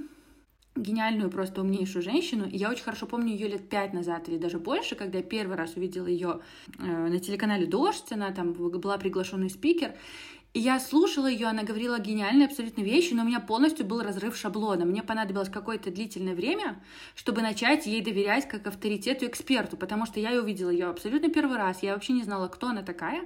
гениальную, 0.81 1.29
просто 1.29 1.61
умнейшую 1.61 2.01
женщину. 2.01 2.47
И 2.47 2.57
я 2.57 2.69
очень 2.69 2.83
хорошо 2.83 3.05
помню 3.05 3.33
ее 3.33 3.47
лет 3.47 3.69
пять 3.69 3.93
назад 3.93 4.29
или 4.29 4.37
даже 4.37 4.59
больше, 4.59 4.95
когда 4.95 5.19
я 5.19 5.23
первый 5.23 5.57
раз 5.57 5.75
увидела 5.75 6.07
ее 6.07 6.41
э, 6.77 6.83
на 6.83 7.19
телеканале 7.19 7.65
«Дождь», 7.65 8.11
она 8.11 8.31
там 8.31 8.53
была 8.53 8.97
приглашенный 8.97 9.49
спикер. 9.49 9.93
И 10.53 10.59
я 10.59 10.81
слушала 10.81 11.27
ее, 11.27 11.47
она 11.47 11.63
говорила 11.63 11.97
гениальные 11.97 12.47
абсолютно 12.47 12.81
вещи, 12.81 13.13
но 13.13 13.23
у 13.23 13.25
меня 13.25 13.39
полностью 13.39 13.85
был 13.85 14.01
разрыв 14.01 14.35
шаблона. 14.35 14.83
Мне 14.83 15.01
понадобилось 15.01 15.47
какое-то 15.47 15.91
длительное 15.91 16.35
время, 16.35 16.83
чтобы 17.15 17.41
начать 17.41 17.85
ей 17.85 18.01
доверять 18.01 18.49
как 18.49 18.67
авторитету 18.67 19.25
эксперту, 19.27 19.77
потому 19.77 20.05
что 20.05 20.19
я 20.19 20.33
увидела 20.33 20.69
ее 20.69 20.87
абсолютно 20.87 21.29
первый 21.29 21.57
раз, 21.57 21.83
я 21.83 21.93
вообще 21.93 22.11
не 22.11 22.23
знала, 22.23 22.49
кто 22.49 22.67
она 22.67 22.81
такая. 22.83 23.23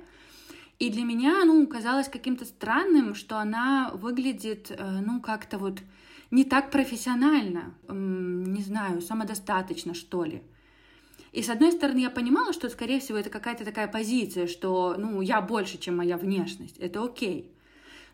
И 0.77 0.91
для 0.91 1.03
меня, 1.03 1.43
ну, 1.45 1.65
казалось 1.65 2.09
каким-то 2.09 2.45
странным, 2.45 3.15
что 3.15 3.39
она 3.39 3.91
выглядит, 3.93 4.69
э, 4.69 4.99
ну, 5.03 5.19
как-то 5.19 5.57
вот 5.57 5.79
не 6.35 6.43
так 6.43 6.69
профессионально, 6.69 7.73
не 7.87 8.61
знаю, 8.61 9.01
самодостаточно, 9.01 9.93
что 9.93 10.25
ли. 10.25 10.41
И 11.31 11.41
с 11.41 11.49
одной 11.49 11.71
стороны, 11.71 11.99
я 11.99 12.09
понимала, 12.09 12.53
что, 12.53 12.69
скорее 12.69 12.99
всего, 12.99 13.17
это 13.17 13.29
какая-то 13.29 13.65
такая 13.65 13.87
позиция, 13.87 14.47
что, 14.47 14.95
ну, 14.97 15.21
я 15.21 15.41
больше, 15.41 15.77
чем 15.77 15.97
моя 15.97 16.17
внешность, 16.17 16.77
это 16.77 17.03
окей. 17.03 17.51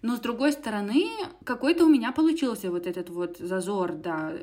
Но 0.03 0.15
с 0.15 0.19
другой 0.19 0.51
стороны, 0.51 1.05
какой-то 1.43 1.85
у 1.85 1.89
меня 1.89 2.11
получился 2.11 2.71
вот 2.71 2.87
этот 2.87 3.09
вот 3.09 3.37
зазор, 3.37 3.93
да, 3.93 4.33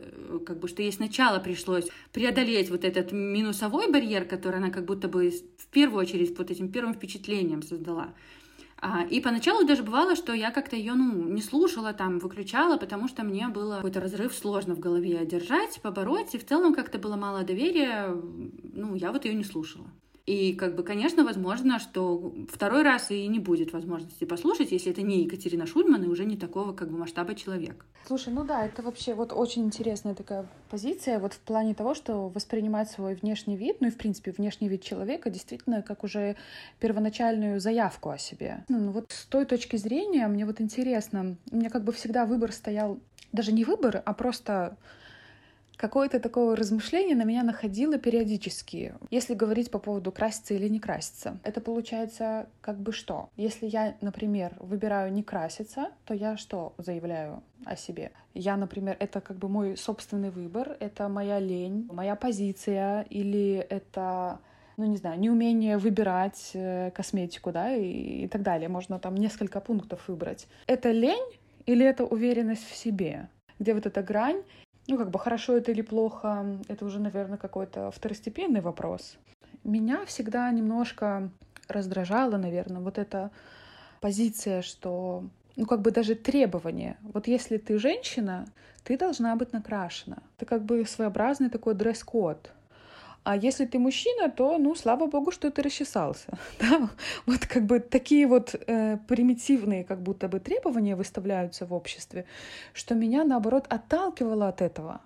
как 0.47 0.61
бы, 0.61 0.69
что 0.69 0.83
ей 0.83 0.93
сначала 0.93 1.41
пришлось 1.41 1.89
преодолеть 2.13 2.71
вот 2.71 2.85
этот 2.85 3.11
минусовой 3.13 3.91
барьер, 3.91 4.25
который 4.25 4.57
она 4.57 4.71
как 4.71 4.85
будто 4.85 5.09
бы 5.09 5.31
в 5.31 5.67
первую 5.69 6.01
очередь 6.01 6.39
вот 6.39 6.51
этим 6.51 6.71
первым 6.71 6.95
впечатлением 6.95 7.63
создала. 7.63 8.15
А, 8.81 9.03
и 9.05 9.21
поначалу 9.21 9.65
даже 9.65 9.83
бывало, 9.83 10.15
что 10.15 10.33
я 10.33 10.53
как-то 10.53 10.77
ее, 10.77 10.95
ну, 10.95 11.29
не 11.29 11.43
слушала, 11.43 11.93
там, 11.93 12.19
выключала, 12.21 12.77
потому 12.77 13.09
что 13.09 13.25
мне 13.25 13.49
было 13.49 13.77
какой-то 13.77 14.01
разрыв 14.01 14.33
сложно 14.33 14.75
в 14.75 14.79
голове 14.79 15.27
держать, 15.27 15.81
побороть, 15.83 16.35
и 16.35 16.39
в 16.39 16.47
целом 16.47 16.75
как-то 16.75 16.99
было 16.99 17.17
мало 17.17 17.43
доверия, 17.43 18.09
ну, 18.09 18.95
я 18.95 19.11
вот 19.11 19.25
ее 19.25 19.35
не 19.35 19.45
слушала. 19.45 19.91
И, 20.29 20.53
как 20.53 20.75
бы, 20.75 20.83
конечно, 20.83 21.25
возможно, 21.25 21.79
что 21.79 22.35
второй 22.53 22.83
раз 22.83 23.11
и 23.11 23.27
не 23.29 23.39
будет 23.39 23.73
возможности 23.73 24.25
послушать, 24.25 24.73
если 24.73 24.93
это 24.93 25.01
не 25.01 25.23
Екатерина 25.23 25.67
Шульман 25.67 26.05
и 26.05 26.07
уже 26.07 26.27
не 26.27 26.37
такого, 26.37 26.75
как 26.75 26.91
бы, 26.91 26.99
масштаба 26.99 27.35
человек. 27.35 27.87
Слушай, 28.07 28.35
ну 28.35 28.45
да, 28.45 28.67
это 28.67 28.83
вообще 28.83 29.15
вот 29.15 29.33
очень 29.33 29.65
интересная 29.65 30.15
такая 30.15 30.47
позиция, 30.69 31.19
вот 31.19 31.33
в 31.33 31.39
плане 31.39 31.75
того, 31.75 31.95
что 31.95 32.29
воспринимать 32.29 32.91
свой 32.91 33.15
внешний 33.15 33.57
вид, 33.57 33.79
ну 33.81 33.87
и, 33.87 33.91
в 33.91 33.97
принципе, 33.97 34.33
внешний 34.37 34.69
вид 34.69 34.83
человека 34.83 35.31
действительно 35.31 35.81
как 35.81 36.05
уже 36.05 36.37
первоначальную 36.79 37.59
заявку 37.59 38.11
о 38.11 38.19
себе. 38.19 38.67
Ну, 38.69 38.91
вот 38.91 39.11
с 39.11 39.25
той 39.25 39.47
точки 39.47 39.77
зрения 39.77 40.27
мне 40.27 40.45
вот 40.45 40.61
интересно, 40.61 41.39
у 41.51 41.57
меня 41.57 41.71
как 41.71 41.85
бы 41.85 41.93
всегда 41.93 42.27
выбор 42.27 42.53
стоял, 42.53 42.99
даже 43.33 43.51
не 43.53 43.65
выбор, 43.65 44.03
а 44.05 44.13
просто 44.13 44.77
какое-то 45.79 46.21
такое 46.21 46.57
размышление 46.57 47.17
на 47.17 47.23
меня 47.23 47.43
находило 47.43 47.97
периодически. 47.99 48.95
Если 49.11 49.35
говорить 49.35 49.71
по 49.71 49.79
поводу 49.79 50.13
краситься 50.13 50.53
или 50.55 50.69
не 50.69 50.81
краситься, 50.81 51.39
это 51.45 51.61
получается 51.61 52.49
как 52.61 52.79
бы 52.79 52.93
что? 52.93 53.31
Если 53.37 53.67
я, 53.67 53.97
например, 54.03 54.55
выбираю 54.59 55.13
не 55.13 55.23
краситься, 55.23 55.89
то 56.05 56.13
я 56.13 56.37
что 56.37 56.75
заявляю 56.77 57.43
о 57.65 57.77
себе? 57.77 58.11
Я, 58.35 58.57
например, 58.57 58.97
это 58.99 59.21
как 59.21 59.39
бы 59.39 59.49
мой 59.49 59.77
собственный 59.77 60.31
выбор, 60.31 60.77
это 60.81 61.09
моя 61.09 61.39
лень, 61.39 61.89
моя 61.91 62.17
позиция 62.17 63.03
или 63.09 63.65
это 63.71 64.41
ну, 64.77 64.85
не 64.85 64.97
знаю, 64.97 65.19
неумение 65.19 65.77
выбирать 65.77 66.53
э, 66.55 66.93
косметику, 66.93 67.51
да, 67.51 67.75
и, 67.75 68.25
и 68.25 68.29
так 68.29 68.43
далее. 68.43 68.69
Можно 68.69 69.01
там 69.01 69.17
несколько 69.17 69.61
пунктов 69.61 70.07
выбрать. 70.07 70.47
Это 70.69 70.93
лень 70.93 71.37
или 71.67 71.85
это 71.85 72.05
уверенность 72.05 72.65
в 72.65 72.77
себе? 72.77 73.29
Где 73.59 73.75
вот 73.75 73.87
эта 73.87 74.05
грань? 74.05 74.41
Ну, 74.89 74.97
как 74.97 75.11
бы 75.11 75.19
хорошо 75.19 75.57
это 75.57 75.71
или 75.71 75.83
плохо, 75.83 76.47
это 76.67 76.85
уже, 76.87 76.99
наверное, 76.99 77.37
какой-то 77.37 77.91
второстепенный 77.91 78.63
вопрос. 78.63 79.19
Меня 79.63 80.05
всегда 80.07 80.51
немножко 80.51 81.31
раздражала, 81.69 82.39
наверное, 82.39 82.81
вот 82.81 82.97
эта 82.97 83.31
позиция, 84.01 84.63
что 84.63 85.25
ну, 85.57 85.67
как 85.67 85.83
бы 85.83 85.91
даже 85.91 86.15
требование. 86.15 86.97
Вот 87.03 87.27
если 87.27 87.59
ты 87.59 87.79
женщина, 87.79 88.47
ты 88.85 88.97
должна 88.97 89.37
быть 89.37 89.53
накрашена. 89.53 90.19
Это 90.37 90.47
как 90.47 90.65
бы 90.65 90.87
своеобразный 90.87 91.51
такой 91.51 91.75
дресс-код. 91.75 92.51
А 93.29 93.37
если 93.37 93.67
ты 93.67 93.79
мужчина, 93.79 94.31
то, 94.31 94.57
ну, 94.59 94.75
слава 94.75 95.07
богу, 95.07 95.31
что 95.33 95.51
ты 95.51 95.63
расчесался. 95.63 96.39
Да? 96.61 96.89
Вот 97.27 97.47
как 97.47 97.67
бы 97.67 97.81
такие 97.81 98.27
вот 98.27 98.55
э, 98.55 98.97
примитивные 99.07 99.85
как 99.85 100.03
будто 100.03 100.29
бы 100.29 100.41
требования 100.41 100.97
выставляются 100.97 101.67
в 101.67 101.75
обществе, 101.75 102.25
что 102.73 102.95
меня, 102.95 103.25
наоборот, 103.25 103.67
отталкивало 103.69 104.49
от 104.49 104.63
этого. 104.63 105.01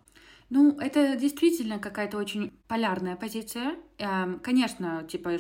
Ну, 0.50 0.79
это 0.79 1.17
действительно 1.17 1.81
какая-то 1.81 2.17
очень 2.17 2.52
полярная 2.69 3.17
позиция. 3.17 3.75
Эм, 3.99 4.38
конечно, 4.38 5.02
типа, 5.09 5.31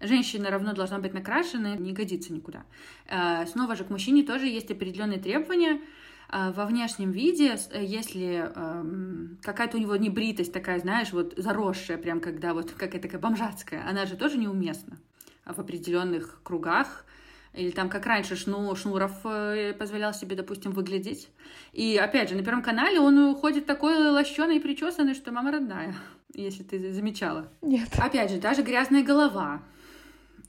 женщина 0.00 0.50
равно 0.50 0.72
должна 0.72 0.98
быть 0.98 1.14
накрашена, 1.14 1.76
не 1.76 1.92
годится 1.92 2.32
никуда. 2.32 2.64
Э, 3.08 3.46
снова 3.46 3.76
же 3.76 3.84
к 3.84 3.90
мужчине 3.90 4.24
тоже 4.24 4.46
есть 4.46 4.70
определенные 4.72 5.20
требования, 5.20 5.80
во 6.28 6.66
внешнем 6.66 7.12
виде, 7.12 7.56
э, 7.70 7.84
если 7.84 8.50
э, 8.54 9.36
какая-то 9.42 9.76
у 9.76 9.80
него 9.80 9.96
небритость 9.96 10.52
такая, 10.52 10.78
знаешь, 10.80 11.12
вот 11.12 11.34
заросшая, 11.36 11.98
прям 11.98 12.20
когда 12.20 12.54
вот 12.54 12.72
какая-то 12.72 13.00
такая 13.00 13.20
бомжатская, 13.20 13.86
она 13.88 14.06
же 14.06 14.16
тоже 14.16 14.38
неуместна 14.38 14.98
в 15.44 15.58
определенных 15.58 16.40
кругах. 16.42 17.04
Или 17.52 17.70
там, 17.70 17.88
как 17.88 18.04
раньше, 18.04 18.36
Шну, 18.36 18.74
Шнуров 18.76 19.12
э, 19.24 19.72
позволял 19.72 20.12
себе, 20.12 20.36
допустим, 20.36 20.72
выглядеть. 20.72 21.28
И, 21.72 21.96
опять 21.96 22.28
же, 22.28 22.34
на 22.34 22.44
Первом 22.44 22.62
канале 22.62 23.00
он 23.00 23.34
ходит 23.34 23.64
такой 23.64 23.96
лощеный 24.10 24.56
и 24.56 24.60
причесанный, 24.60 25.14
что 25.14 25.32
мама 25.32 25.52
родная, 25.52 25.94
если 26.34 26.64
ты 26.64 26.92
замечала. 26.92 27.48
Нет. 27.62 27.88
Опять 27.98 28.30
же, 28.30 28.38
даже 28.38 28.62
грязная 28.62 29.02
голова 29.02 29.62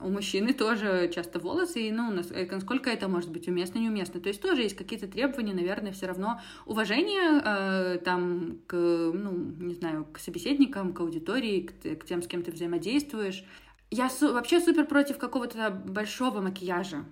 у 0.00 0.08
мужчины 0.08 0.52
тоже 0.52 1.10
часто 1.14 1.38
волосы, 1.38 1.88
и, 1.88 1.92
ну, 1.92 2.12
э, 2.12 2.46
насколько 2.50 2.90
это 2.90 3.08
может 3.08 3.30
быть 3.30 3.48
уместно, 3.48 3.78
неуместно. 3.78 4.20
То 4.20 4.28
есть 4.28 4.40
тоже 4.40 4.62
есть 4.62 4.76
какие-то 4.76 5.08
требования, 5.08 5.54
наверное, 5.54 5.92
все 5.92 6.06
равно 6.06 6.40
уважение 6.66 7.42
э, 7.44 7.98
там 8.04 8.58
к, 8.66 8.74
ну, 8.76 9.32
не 9.58 9.74
знаю, 9.74 10.06
к 10.12 10.18
собеседникам, 10.18 10.92
к 10.92 11.00
аудитории, 11.00 11.62
к, 11.62 12.00
к 12.00 12.04
тем, 12.04 12.22
с 12.22 12.28
кем 12.28 12.42
ты 12.42 12.52
взаимодействуешь. 12.52 13.44
Я 13.90 14.10
су- 14.10 14.32
вообще 14.32 14.60
супер 14.60 14.86
против 14.86 15.18
какого-то 15.18 15.70
большого 15.70 16.40
макияжа, 16.40 16.98
э, 16.98 17.02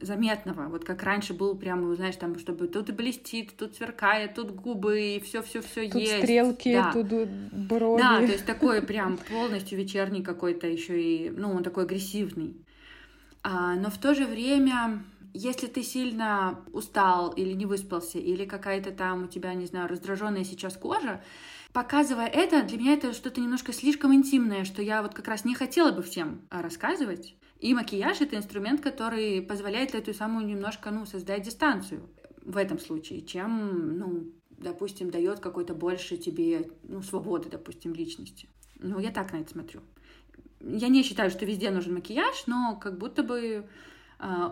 заметного. 0.00 0.68
Вот 0.68 0.84
как 0.84 1.02
раньше 1.02 1.34
был 1.34 1.54
прям, 1.56 1.94
знаешь, 1.94 2.16
там, 2.16 2.38
чтобы 2.38 2.66
тут 2.66 2.88
и 2.88 2.92
блестит, 2.92 3.56
тут 3.56 3.76
сверкает, 3.76 4.34
тут 4.34 4.50
губы, 4.50 5.00
и 5.00 5.20
все-все-все 5.20 5.82
есть. 5.82 5.92
Тут 5.92 6.22
стрелки, 6.24 6.72
да. 6.72 6.92
тут 6.92 7.28
брови. 7.52 8.00
Да, 8.00 8.18
то 8.18 8.32
есть 8.32 8.44
такой 8.44 8.82
прям 8.86 9.18
полностью 9.18 9.78
вечерний 9.78 10.22
какой-то 10.22 10.66
еще 10.66 11.00
и, 11.00 11.30
ну, 11.30 11.52
он 11.52 11.62
такой 11.62 11.84
агрессивный. 11.84 12.56
А, 13.44 13.74
но 13.76 13.90
в 13.90 13.98
то 13.98 14.14
же 14.14 14.26
время 14.26 15.04
если 15.34 15.66
ты 15.66 15.82
сильно 15.82 16.58
устал 16.72 17.30
или 17.30 17.52
не 17.52 17.64
выспался, 17.64 18.18
или 18.18 18.44
какая-то 18.44 18.90
там 18.90 19.24
у 19.24 19.26
тебя, 19.26 19.54
не 19.54 19.66
знаю, 19.66 19.88
раздраженная 19.88 20.44
сейчас 20.44 20.76
кожа, 20.76 21.22
показывая 21.72 22.26
это, 22.26 22.62
для 22.62 22.78
меня 22.78 22.92
это 22.94 23.14
что-то 23.14 23.40
немножко 23.40 23.72
слишком 23.72 24.14
интимное, 24.14 24.64
что 24.64 24.82
я 24.82 25.02
вот 25.02 25.14
как 25.14 25.28
раз 25.28 25.44
не 25.44 25.54
хотела 25.54 25.90
бы 25.90 26.02
всем 26.02 26.42
а, 26.50 26.60
рассказывать. 26.60 27.34
И 27.62 27.74
макияж— 27.74 28.20
это 28.20 28.36
инструмент, 28.36 28.80
который 28.80 29.40
позволяет 29.40 29.94
эту 29.94 30.12
самую 30.12 30.46
немножко, 30.46 30.90
ну, 30.90 31.06
создать 31.06 31.44
дистанцию 31.44 32.00
в 32.44 32.56
этом 32.56 32.80
случае, 32.80 33.22
чем, 33.22 33.98
ну, 33.98 34.32
допустим, 34.50 35.12
дает 35.12 35.38
какой-то 35.38 35.72
больше 35.72 36.16
тебе, 36.16 36.68
ну, 36.82 37.02
свободы, 37.02 37.48
допустим, 37.48 37.94
личности. 37.94 38.48
Ну, 38.80 38.98
я 38.98 39.12
так 39.12 39.32
на 39.32 39.36
это 39.36 39.52
смотрю. 39.52 39.80
Я 40.58 40.88
не 40.88 41.04
считаю, 41.04 41.30
что 41.30 41.46
везде 41.46 41.70
нужен 41.70 41.94
макияж, 41.94 42.48
но 42.48 42.80
как 42.82 42.98
будто 42.98 43.22
бы 43.22 43.68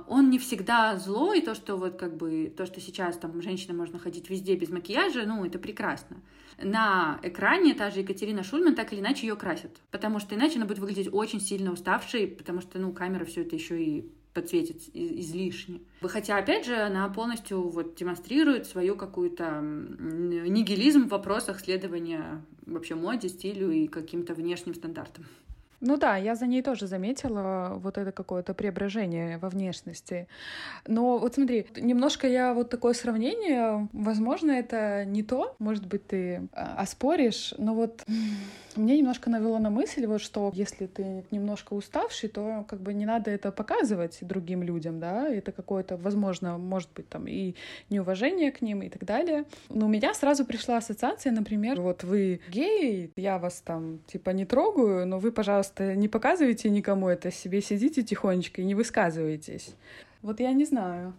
он 0.09 0.31
не 0.31 0.39
всегда 0.39 0.97
зло, 0.99 1.33
и 1.33 1.41
то, 1.41 1.55
что 1.55 1.77
вот 1.77 1.97
как 1.97 2.17
бы, 2.17 2.53
то, 2.57 2.67
что 2.67 2.81
сейчас 2.81 3.17
там 3.17 3.41
женщина 3.41 3.73
можно 3.75 3.99
ходить 3.99 4.29
везде 4.29 4.57
без 4.57 4.69
макияжа, 4.69 5.25
ну, 5.25 5.45
это 5.45 5.59
прекрасно. 5.59 6.17
На 6.62 7.21
экране 7.23 7.75
та 7.75 7.91
же 7.91 8.00
Екатерина 8.00 8.43
Шульман 8.43 8.75
так 8.75 8.93
или 8.93 9.00
иначе 9.00 9.26
ее 9.26 9.37
красит, 9.37 9.78
потому 9.91 10.19
что 10.19 10.35
иначе 10.35 10.56
она 10.56 10.67
будет 10.67 10.80
выглядеть 10.80 11.09
очень 11.13 11.41
сильно 11.41 11.73
уставшей, 11.73 12.26
потому 12.26 12.61
что, 12.61 12.78
ну, 12.78 12.93
камера 12.93 13.25
все 13.25 13.43
это 13.43 13.54
еще 13.54 13.83
и 13.83 14.11
подсветит 14.35 14.83
излишне. 14.95 15.80
Хотя, 16.02 16.37
опять 16.37 16.67
же, 16.67 16.76
она 16.76 17.09
полностью 17.09 17.69
вот 17.69 17.97
демонстрирует 17.97 18.67
свою 18.67 18.97
какую-то 18.97 19.61
нигилизм 19.61 21.06
в 21.06 21.11
вопросах 21.11 21.61
следования 21.61 22.45
вообще 22.67 22.95
моде, 22.95 23.28
стилю 23.28 23.71
и 23.71 23.89
каким-то 23.89 24.35
внешним 24.35 24.75
стандартам. 24.75 25.25
Ну 25.80 25.97
да, 25.97 26.16
я 26.16 26.34
за 26.34 26.47
ней 26.47 26.62
тоже 26.62 26.86
заметила 26.86 27.73
вот 27.76 27.97
это 27.97 28.12
какое-то 28.12 28.52
преображение 28.52 29.38
во 29.38 29.49
внешности. 29.49 30.28
Но 30.86 31.19
вот 31.19 31.34
смотри, 31.34 31.66
немножко 31.76 32.28
я 32.28 32.52
вот 32.52 32.69
такое 32.69 32.93
сравнение, 32.93 33.88
возможно, 33.93 34.50
это 34.50 35.06
не 35.06 35.23
то, 35.23 35.56
может 35.58 35.86
быть, 35.86 36.06
ты 36.06 36.49
а, 36.52 36.76
оспоришь, 36.76 37.54
но 37.56 37.75
вот 37.75 38.04
мне 38.76 38.99
немножко 38.99 39.30
навело 39.30 39.59
на 39.59 39.71
мысль, 39.71 40.06
вот 40.06 40.21
что 40.21 40.50
если 40.54 40.87
ты 40.87 41.25
немножко 41.30 41.75
уставший, 41.75 42.28
то 42.28 42.65
как 42.69 42.80
бы 42.80 42.95
не 42.95 43.06
надо 43.06 43.30
это 43.30 43.52
показывать 43.52 44.19
другим 44.21 44.63
людям, 44.63 45.00
да, 45.00 45.28
это 45.28 45.52
какое-то, 45.52 45.97
возможно, 45.97 46.59
может 46.59 46.91
быть 46.95 47.09
там 47.09 47.26
и 47.26 47.54
неуважение 47.89 48.52
к 48.52 48.63
ним 48.63 48.83
и 48.83 48.89
так 48.89 49.04
далее. 49.04 49.45
Но 49.69 49.87
у 49.87 49.89
меня 49.89 50.15
сразу 50.15 50.45
пришла 50.45 50.78
ассоциация, 50.78 51.33
например, 51.33 51.80
вот 51.80 52.04
вы 52.04 52.41
геи, 52.49 53.11
я 53.17 53.39
вас 53.39 53.61
там 53.61 54.00
типа 54.06 54.30
не 54.30 54.45
трогаю, 54.45 55.06
но 55.06 55.19
вы, 55.19 55.33
пожалуйста, 55.33 55.95
не 55.95 56.09
показывайте 56.09 56.71
никому 56.71 57.09
это 57.09 57.30
себе, 57.30 57.61
сидите 57.61 58.02
тихонечко 58.02 58.63
и 58.63 58.65
не 58.65 58.75
высказывайтесь. 58.75 59.75
Вот 60.23 60.41
я 60.41 60.52
не 60.52 60.65
знаю. 60.65 61.15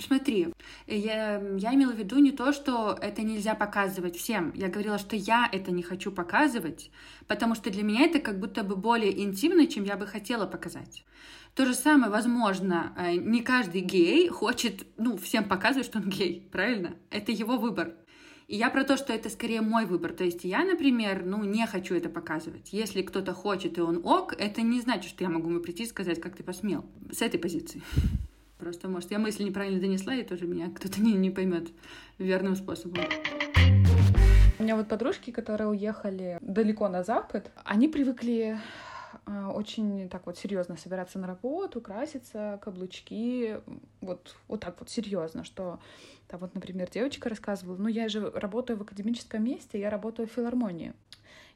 Смотри, 0.00 0.48
я, 0.86 1.42
я 1.56 1.74
имела 1.74 1.92
в 1.92 1.98
виду 1.98 2.18
не 2.18 2.32
то, 2.32 2.52
что 2.52 2.96
это 3.00 3.22
нельзя 3.22 3.54
показывать 3.54 4.16
всем. 4.16 4.52
Я 4.54 4.68
говорила, 4.68 4.98
что 4.98 5.14
я 5.14 5.48
это 5.52 5.70
не 5.70 5.82
хочу 5.82 6.10
показывать, 6.10 6.90
потому 7.26 7.54
что 7.54 7.70
для 7.70 7.82
меня 7.82 8.04
это 8.06 8.18
как 8.18 8.40
будто 8.40 8.62
бы 8.62 8.76
более 8.76 9.22
интимно, 9.22 9.66
чем 9.66 9.84
я 9.84 9.96
бы 9.96 10.06
хотела 10.06 10.46
показать. 10.46 11.04
То 11.54 11.66
же 11.66 11.74
самое, 11.74 12.10
возможно, 12.10 12.94
э, 12.96 13.16
не 13.16 13.42
каждый 13.42 13.80
гей 13.80 14.28
хочет, 14.28 14.86
ну, 14.96 15.16
всем 15.16 15.44
показывать, 15.44 15.86
что 15.86 15.98
он 15.98 16.08
гей, 16.08 16.48
правильно? 16.52 16.94
Это 17.10 17.32
его 17.32 17.58
выбор. 17.58 17.94
И 18.46 18.56
я 18.56 18.70
про 18.70 18.84
то, 18.84 18.96
что 18.96 19.12
это 19.12 19.28
скорее 19.28 19.60
мой 19.60 19.84
выбор. 19.84 20.12
То 20.12 20.24
есть 20.24 20.44
я, 20.44 20.64
например, 20.64 21.24
ну, 21.26 21.44
не 21.44 21.66
хочу 21.66 21.94
это 21.94 22.08
показывать. 22.08 22.72
Если 22.72 23.02
кто-то 23.02 23.34
хочет, 23.34 23.76
и 23.76 23.82
он 23.82 24.00
ок, 24.04 24.34
это 24.38 24.62
не 24.62 24.80
значит, 24.80 25.10
что 25.10 25.24
я 25.24 25.30
могу 25.30 25.50
ему 25.50 25.60
прийти 25.60 25.82
и 25.82 25.86
сказать, 25.86 26.20
как 26.20 26.36
ты 26.36 26.42
посмел. 26.42 26.86
С 27.12 27.20
этой 27.20 27.38
позиции. 27.38 27.82
Просто, 28.58 28.88
может, 28.88 29.10
я 29.10 29.18
мысль 29.18 29.44
неправильно 29.44 29.80
донесла, 29.80 30.14
и 30.14 30.24
тоже 30.24 30.46
меня 30.46 30.70
кто-то 30.74 31.00
не, 31.00 31.12
не 31.14 31.30
поймет 31.30 31.68
верным 32.18 32.56
способом. 32.56 33.04
У 34.58 34.62
меня 34.62 34.76
вот 34.76 34.88
подружки, 34.88 35.30
которые 35.30 35.68
уехали 35.68 36.38
далеко 36.40 36.88
на 36.88 37.04
запад, 37.04 37.52
они 37.64 37.86
привыкли 37.86 38.58
а, 39.24 39.52
очень 39.52 40.08
так 40.08 40.26
вот 40.26 40.36
серьезно 40.36 40.76
собираться 40.76 41.18
на 41.20 41.28
работу, 41.28 41.80
краситься, 41.80 42.58
каблучки, 42.60 43.60
вот, 44.00 44.34
вот 44.48 44.60
так 44.60 44.76
вот 44.80 44.90
серьезно, 44.90 45.44
что 45.44 45.78
там 46.26 46.40
вот, 46.40 46.54
например, 46.54 46.90
девочка 46.90 47.28
рассказывала, 47.28 47.76
ну 47.76 47.88
я 47.88 48.08
же 48.08 48.30
работаю 48.30 48.78
в 48.78 48.82
академическом 48.82 49.44
месте, 49.44 49.78
я 49.78 49.90
работаю 49.90 50.28
в 50.28 50.32
филармонии 50.32 50.92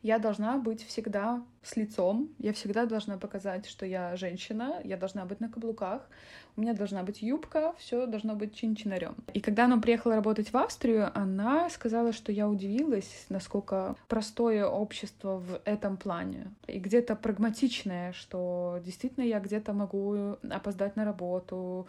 я 0.03 0.19
должна 0.19 0.59
быть 0.59 0.85
всегда 0.85 1.43
с 1.63 1.77
лицом, 1.77 2.29
я 2.39 2.53
всегда 2.53 2.87
должна 2.87 3.19
показать, 3.19 3.67
что 3.67 3.87
я 3.87 4.17
женщина, 4.17 4.81
я 4.83 4.97
должна 4.97 5.25
быть 5.25 5.41
на 5.41 5.49
каблуках, 5.49 6.09
у 6.57 6.61
меня 6.61 6.75
должна 6.75 7.03
быть 7.05 7.23
юбка, 7.23 7.75
все 7.79 8.07
должно 8.07 8.35
быть 8.35 8.55
чин-чинарем. 8.55 9.15
И 9.33 9.41
когда 9.41 9.67
она 9.67 9.79
приехала 9.79 10.17
работать 10.17 10.53
в 10.53 10.57
Австрию, 10.57 11.11
она 11.15 11.71
сказала, 11.71 12.13
что 12.13 12.33
я 12.33 12.49
удивилась, 12.49 13.27
насколько 13.29 13.95
простое 14.09 14.67
общество 14.67 15.39
в 15.39 15.61
этом 15.65 15.97
плане. 15.97 16.53
И 16.67 16.79
где-то 16.79 17.15
прагматичное, 17.15 18.13
что 18.13 18.81
действительно 18.85 19.25
я 19.25 19.39
где-то 19.39 19.73
могу 19.73 20.37
опоздать 20.51 20.97
на 20.97 21.05
работу, 21.05 21.87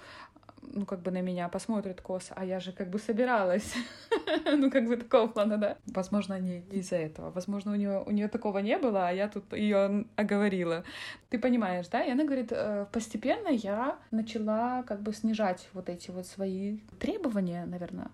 ну, 0.73 0.85
как 0.85 1.01
бы 1.01 1.11
на 1.11 1.21
меня 1.21 1.49
посмотрит 1.49 2.01
косо, 2.01 2.33
а 2.35 2.45
я 2.45 2.59
же 2.59 2.71
как 2.71 2.89
бы 2.89 2.99
собиралась. 2.99 3.73
ну, 4.45 4.71
как 4.71 4.87
бы 4.87 4.97
такого 4.97 5.27
плана, 5.27 5.57
да. 5.57 5.77
Возможно, 5.87 6.39
не 6.39 6.59
из-за 6.71 6.95
этого. 6.95 7.31
Возможно, 7.31 7.71
у 7.71 7.75
нее, 7.75 8.03
у 8.05 8.11
нее 8.11 8.27
такого 8.27 8.59
не 8.59 8.77
было, 8.77 9.07
а 9.09 9.11
я 9.11 9.27
тут 9.27 9.53
ее 9.53 10.05
оговорила. 10.15 10.83
Ты 11.29 11.39
понимаешь, 11.39 11.87
да? 11.87 12.03
И 12.03 12.11
она 12.11 12.23
говорит, 12.23 12.51
«Э, 12.51 12.85
постепенно 12.91 13.49
я 13.49 13.97
начала 14.11 14.83
как 14.83 15.01
бы 15.01 15.13
снижать 15.13 15.69
вот 15.73 15.89
эти 15.89 16.11
вот 16.11 16.25
свои 16.25 16.79
требования, 16.99 17.65
наверное, 17.65 18.09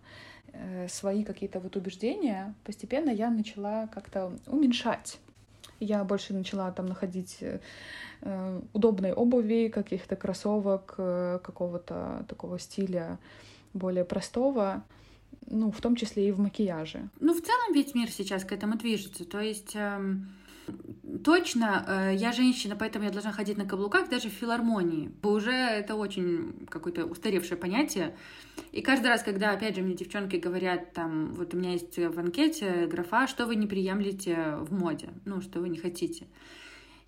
э, 0.54 0.88
свои 0.88 1.24
какие-то 1.24 1.60
вот 1.60 1.76
убеждения. 1.76 2.54
Постепенно 2.64 3.10
я 3.10 3.30
начала 3.30 3.88
как-то 3.88 4.32
уменьшать. 4.48 5.20
Я 5.80 6.04
больше 6.04 6.34
начала 6.34 6.72
там 6.72 6.88
находить 6.88 7.38
э, 7.42 7.60
Э, 8.22 8.62
удобной 8.74 9.14
обуви, 9.14 9.70
каких-то 9.70 10.16
кроссовок, 10.18 10.96
э, 10.98 11.40
какого-то 11.42 12.26
такого 12.28 12.60
стиля 12.60 13.18
более 13.74 14.04
простого, 14.04 14.84
ну, 15.48 15.72
в 15.72 15.80
том 15.80 15.96
числе 15.96 16.28
и 16.28 16.32
в 16.32 16.40
макияже. 16.40 17.10
Ну, 17.22 17.34
в 17.34 17.42
целом 17.42 17.74
ведь 17.74 17.96
мир 17.96 18.12
сейчас 18.12 18.44
к 18.44 18.52
этому 18.52 18.76
движется. 18.76 19.24
То 19.24 19.40
есть, 19.40 19.74
эм, 19.74 20.28
точно, 21.24 21.86
э, 21.88 22.16
я 22.16 22.32
женщина, 22.32 22.76
поэтому 22.76 23.06
я 23.06 23.12
должна 23.12 23.32
ходить 23.32 23.58
на 23.58 23.66
каблуках 23.66 24.10
даже 24.10 24.30
в 24.30 24.34
филармонии. 24.34 25.12
Уже 25.24 25.52
это 25.52 25.96
очень 25.96 26.66
какое-то 26.70 27.06
устаревшее 27.06 27.58
понятие. 27.58 28.16
И 28.72 28.82
каждый 28.82 29.08
раз, 29.08 29.24
когда, 29.24 29.52
опять 29.52 29.76
же, 29.76 29.82
мне 29.82 29.96
девчонки 29.96 30.36
говорят, 30.36 30.94
там, 30.94 31.34
вот 31.34 31.54
у 31.54 31.58
меня 31.58 31.74
есть 31.74 31.98
в 31.98 32.20
анкете 32.20 32.88
графа, 32.88 33.28
что 33.28 33.46
вы 33.46 33.56
не 33.56 33.68
приемлете 33.68 34.58
в 34.60 34.74
моде, 34.74 35.10
ну, 35.26 35.42
что 35.42 35.60
вы 35.60 35.70
не 35.70 35.78
хотите. 35.78 36.28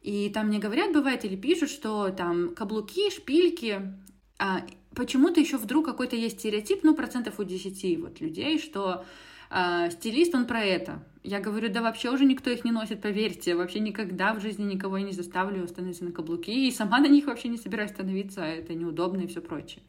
И 0.02 0.30
там 0.30 0.48
мне 0.48 0.60
говорят, 0.60 0.94
бывает, 0.94 1.26
или 1.26 1.36
пишут, 1.36 1.70
что 1.70 2.10
там 2.10 2.56
каблуки, 2.56 3.12
шпильки, 3.12 3.94
а 4.40 4.66
почему-то 4.96 5.40
еще 5.40 5.58
вдруг 5.58 5.86
какой-то 5.86 6.16
есть 6.16 6.40
стереотип, 6.40 6.84
ну, 6.84 6.96
процентов 6.96 7.40
у 7.40 7.44
10 7.44 8.00
вот 8.00 8.20
людей, 8.20 8.60
что 8.60 9.06
а, 9.54 9.90
стилист, 9.90 10.34
он 10.34 10.48
про 10.48 10.62
это. 10.64 11.04
Я 11.24 11.42
говорю, 11.42 11.70
да 11.70 11.82
вообще 11.82 12.10
уже 12.10 12.24
никто 12.24 12.50
их 12.50 12.64
не 12.64 12.72
носит, 12.72 13.02
поверьте, 13.02 13.54
вообще 13.54 13.80
никогда 13.80 14.34
в 14.34 14.40
жизни 14.40 14.64
никого 14.64 14.98
я 14.98 15.04
не 15.04 15.12
заставлю 15.12 15.68
становиться 15.68 16.06
на 16.06 16.14
каблуки, 16.14 16.68
и 16.68 16.72
сама 16.72 17.00
на 17.00 17.08
них 17.08 17.28
вообще 17.28 17.50
не 17.50 17.58
собираюсь 17.58 17.92
становиться, 17.92 18.42
это 18.42 18.74
неудобно 18.74 19.22
и 19.22 19.28
все 19.28 19.42
прочее. 19.42 19.84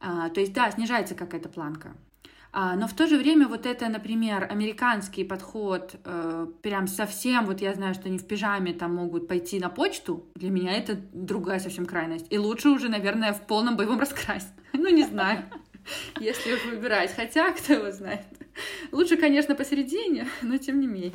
А, 0.00 0.30
то 0.30 0.40
есть, 0.40 0.54
да, 0.54 0.70
снижается 0.70 1.14
какая-то 1.14 1.50
планка. 1.50 1.94
А, 2.50 2.74
но 2.76 2.88
в 2.88 2.94
то 2.94 3.06
же 3.06 3.18
время 3.18 3.46
вот 3.46 3.66
это, 3.66 3.88
например, 3.88 4.46
американский 4.50 5.24
подход, 5.24 5.96
э, 6.04 6.46
прям 6.62 6.86
совсем, 6.86 7.44
вот 7.44 7.60
я 7.60 7.74
знаю, 7.74 7.94
что 7.94 8.08
они 8.08 8.18
в 8.18 8.26
пижаме 8.26 8.72
там 8.72 8.94
могут 8.94 9.28
пойти 9.28 9.60
на 9.60 9.68
почту, 9.68 10.24
для 10.34 10.50
меня 10.50 10.72
это 10.72 10.98
другая 11.12 11.60
совсем 11.60 11.84
крайность. 11.84 12.26
И 12.30 12.38
лучше 12.38 12.70
уже, 12.70 12.88
наверное, 12.88 13.34
в 13.34 13.46
полном 13.46 13.76
боевом 13.76 13.98
раскрасе. 14.00 14.48
Ну, 14.72 14.88
не 14.88 15.04
знаю, 15.04 15.44
если 16.20 16.52
уж 16.52 16.64
выбирать. 16.64 17.14
Хотя, 17.14 17.52
кто 17.52 17.74
его 17.74 17.90
знает. 17.90 18.26
Лучше, 18.92 19.16
конечно, 19.16 19.54
посередине, 19.54 20.28
но 20.42 20.58
тем 20.58 20.80
не 20.80 20.86
менее. 20.86 21.12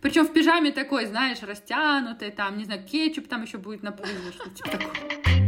Причем 0.00 0.26
в 0.26 0.32
пижаме 0.32 0.72
такой, 0.72 1.06
знаешь, 1.06 1.42
растянутый, 1.42 2.30
там, 2.30 2.58
не 2.58 2.64
знаю, 2.64 2.84
кетчуп 2.84 3.28
там 3.28 3.42
еще 3.42 3.58
будет 3.58 3.82
на 3.82 3.92
пыльно, 3.92 4.32
что 4.32 4.50
типа 4.50 4.70
такое. 4.70 5.46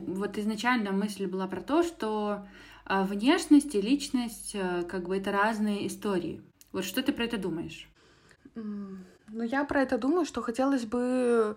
Вот 0.00 0.36
изначально 0.36 0.92
мысль 0.92 1.26
была 1.26 1.46
про 1.46 1.62
то, 1.62 1.82
что 1.82 2.46
а, 2.84 3.04
внешность 3.04 3.74
и 3.74 3.80
личность, 3.80 4.52
э, 4.54 4.82
как 4.82 5.08
бы 5.08 5.16
это 5.16 5.32
разные 5.32 5.86
истории. 5.86 6.42
Вот 6.72 6.84
что 6.84 7.02
ты 7.02 7.12
про 7.12 7.24
это 7.24 7.38
думаешь? 7.38 7.88
Ну, 8.54 9.42
я 9.42 9.64
про 9.64 9.82
это 9.82 9.96
думаю, 9.96 10.26
что 10.26 10.42
хотелось 10.42 10.84
бы 10.84 11.56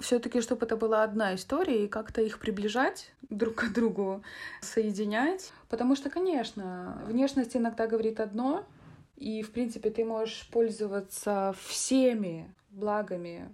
все-таки, 0.00 0.40
чтобы 0.40 0.66
это 0.66 0.76
была 0.76 1.04
одна 1.04 1.34
история 1.34 1.84
и 1.84 1.88
как-то 1.88 2.20
их 2.20 2.38
приближать 2.38 3.12
друг 3.30 3.56
к 3.56 3.72
другу, 3.72 4.22
соединять. 4.60 5.52
Потому 5.68 5.96
что, 5.96 6.10
конечно, 6.10 7.02
внешность 7.06 7.56
иногда 7.56 7.86
говорит 7.86 8.20
одно, 8.20 8.66
и, 9.16 9.42
в 9.42 9.50
принципе, 9.52 9.90
ты 9.90 10.04
можешь 10.04 10.48
пользоваться 10.50 11.54
всеми 11.58 12.54
благами 12.70 13.48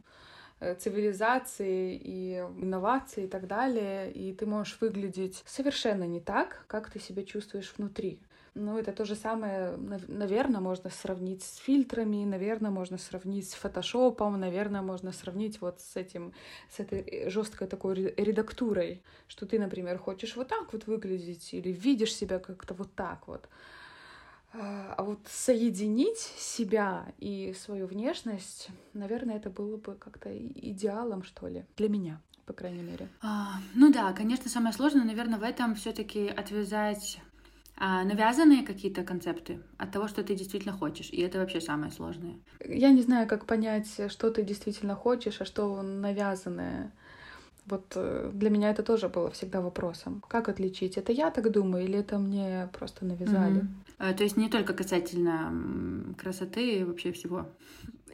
Э, 0.62 0.76
цивилизации 0.76 1.96
и 1.96 2.36
инноваций 2.36 3.24
и 3.24 3.26
так 3.26 3.48
далее, 3.48 4.12
и 4.12 4.32
ты 4.32 4.46
можешь 4.46 4.78
выглядеть 4.80 5.42
совершенно 5.44 6.04
не 6.04 6.20
так, 6.20 6.64
как 6.68 6.88
ты 6.88 7.00
себя 7.00 7.24
чувствуешь 7.24 7.74
внутри. 7.76 8.20
Ну, 8.54 8.78
это 8.78 8.92
то 8.92 9.06
же 9.06 9.14
самое, 9.14 9.78
наверное, 10.08 10.60
можно 10.60 10.90
сравнить 10.90 11.42
с 11.42 11.56
фильтрами, 11.56 12.24
наверное, 12.24 12.70
можно 12.70 12.98
сравнить 12.98 13.48
с 13.48 13.54
фотошопом, 13.54 14.38
наверное, 14.38 14.82
можно 14.82 15.10
сравнить 15.10 15.60
вот 15.62 15.80
с 15.80 15.96
этим, 15.96 16.34
с 16.70 16.78
этой 16.78 17.30
жесткой 17.30 17.66
такой 17.66 17.94
редактурой, 17.94 19.02
что 19.26 19.46
ты, 19.46 19.58
например, 19.58 19.96
хочешь 19.96 20.36
вот 20.36 20.48
так 20.48 20.70
вот 20.74 20.86
выглядеть 20.86 21.54
или 21.54 21.70
видишь 21.70 22.14
себя 22.14 22.38
как-то 22.38 22.74
вот 22.74 22.94
так 22.94 23.26
вот. 23.26 23.48
А, 24.52 24.94
а 24.98 25.02
вот 25.02 25.20
соединить 25.30 26.18
себя 26.18 27.06
и 27.18 27.54
свою 27.58 27.86
внешность, 27.86 28.68
наверное, 28.92 29.36
это 29.36 29.48
было 29.48 29.78
бы 29.78 29.94
как-то 29.94 30.28
идеалом, 30.36 31.22
что 31.22 31.48
ли, 31.48 31.64
для 31.78 31.88
меня, 31.88 32.20
по 32.44 32.52
крайней 32.52 32.82
мере. 32.82 33.08
А, 33.22 33.54
ну 33.74 33.90
да, 33.90 34.12
конечно, 34.12 34.50
самое 34.50 34.74
сложное, 34.74 35.04
наверное, 35.04 35.38
в 35.38 35.42
этом 35.42 35.74
все-таки 35.74 36.28
отвязать 36.28 37.18
навязанные 37.82 38.62
какие-то 38.62 39.02
концепты 39.02 39.58
от 39.76 39.90
того, 39.90 40.08
что 40.08 40.22
ты 40.22 40.36
действительно 40.36 40.72
хочешь. 40.72 41.10
И 41.10 41.20
это 41.20 41.38
вообще 41.38 41.60
самое 41.60 41.90
сложное. 41.90 42.34
Я 42.64 42.90
не 42.90 43.02
знаю, 43.02 43.26
как 43.26 43.44
понять, 43.44 43.88
что 44.08 44.30
ты 44.30 44.42
действительно 44.42 44.94
хочешь, 44.94 45.40
а 45.40 45.44
что 45.44 45.82
навязанное. 45.82 46.92
Вот 47.66 47.92
э, 47.96 48.30
для 48.34 48.50
меня 48.50 48.70
это 48.70 48.82
тоже 48.82 49.08
было 49.08 49.30
всегда 49.30 49.60
вопросом. 49.60 50.22
Как 50.28 50.48
отличить? 50.48 50.96
Это 50.96 51.12
я 51.12 51.30
так 51.30 51.50
думаю 51.50 51.84
или 51.84 51.98
это 51.98 52.18
мне 52.18 52.68
просто 52.72 53.04
навязали? 53.04 53.66
Mm-hmm. 53.98 54.14
То 54.14 54.24
есть 54.24 54.36
не 54.36 54.48
только 54.48 54.74
касательно 54.74 56.14
красоты 56.18 56.78
и 56.78 56.84
вообще 56.84 57.12
всего. 57.12 57.46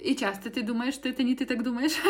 И 0.00 0.14
часто 0.14 0.50
ты 0.50 0.62
думаешь, 0.62 0.94
что 0.94 1.08
это 1.08 1.22
не 1.22 1.34
ты 1.34 1.46
так 1.46 1.62
думаешь? 1.62 1.96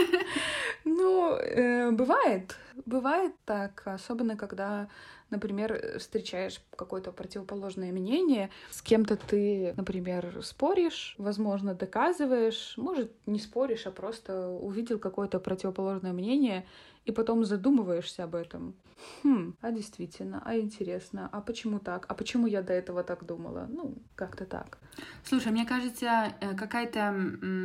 Ну, 0.85 1.35
э, 1.35 1.91
бывает. 1.91 2.57
Бывает 2.87 3.33
так, 3.45 3.83
особенно 3.85 4.37
когда 4.37 4.89
например, 5.31 5.99
встречаешь 5.99 6.61
какое-то 6.77 7.13
противоположное 7.13 7.93
мнение, 7.93 8.51
с 8.71 8.83
кем-то 8.83 9.17
ты, 9.17 9.75
например, 9.77 10.41
споришь, 10.43 11.15
возможно, 11.19 11.75
доказываешь, 11.75 12.75
может, 12.77 13.13
не 13.27 13.39
споришь, 13.39 13.87
а 13.87 13.91
просто 13.91 14.49
увидел 14.49 14.99
какое-то 14.99 15.39
противоположное 15.39 16.13
мнение, 16.13 16.67
и 17.05 17.13
потом 17.13 17.45
задумываешься 17.45 18.25
об 18.25 18.35
этом. 18.35 18.75
Хм, 19.23 19.55
а 19.61 19.71
действительно, 19.71 20.43
а 20.45 20.59
интересно, 20.59 21.29
а 21.33 21.41
почему 21.41 21.79
так? 21.79 22.05
А 22.09 22.15
почему 22.15 22.47
я 22.47 22.63
до 22.63 22.73
этого 22.73 23.03
так 23.03 23.25
думала? 23.25 23.67
Ну, 23.69 23.95
как-то 24.15 24.45
так. 24.45 24.79
Слушай, 25.25 25.53
мне 25.53 25.65
кажется, 25.65 26.35
э, 26.41 26.55
какая-то 26.55 27.15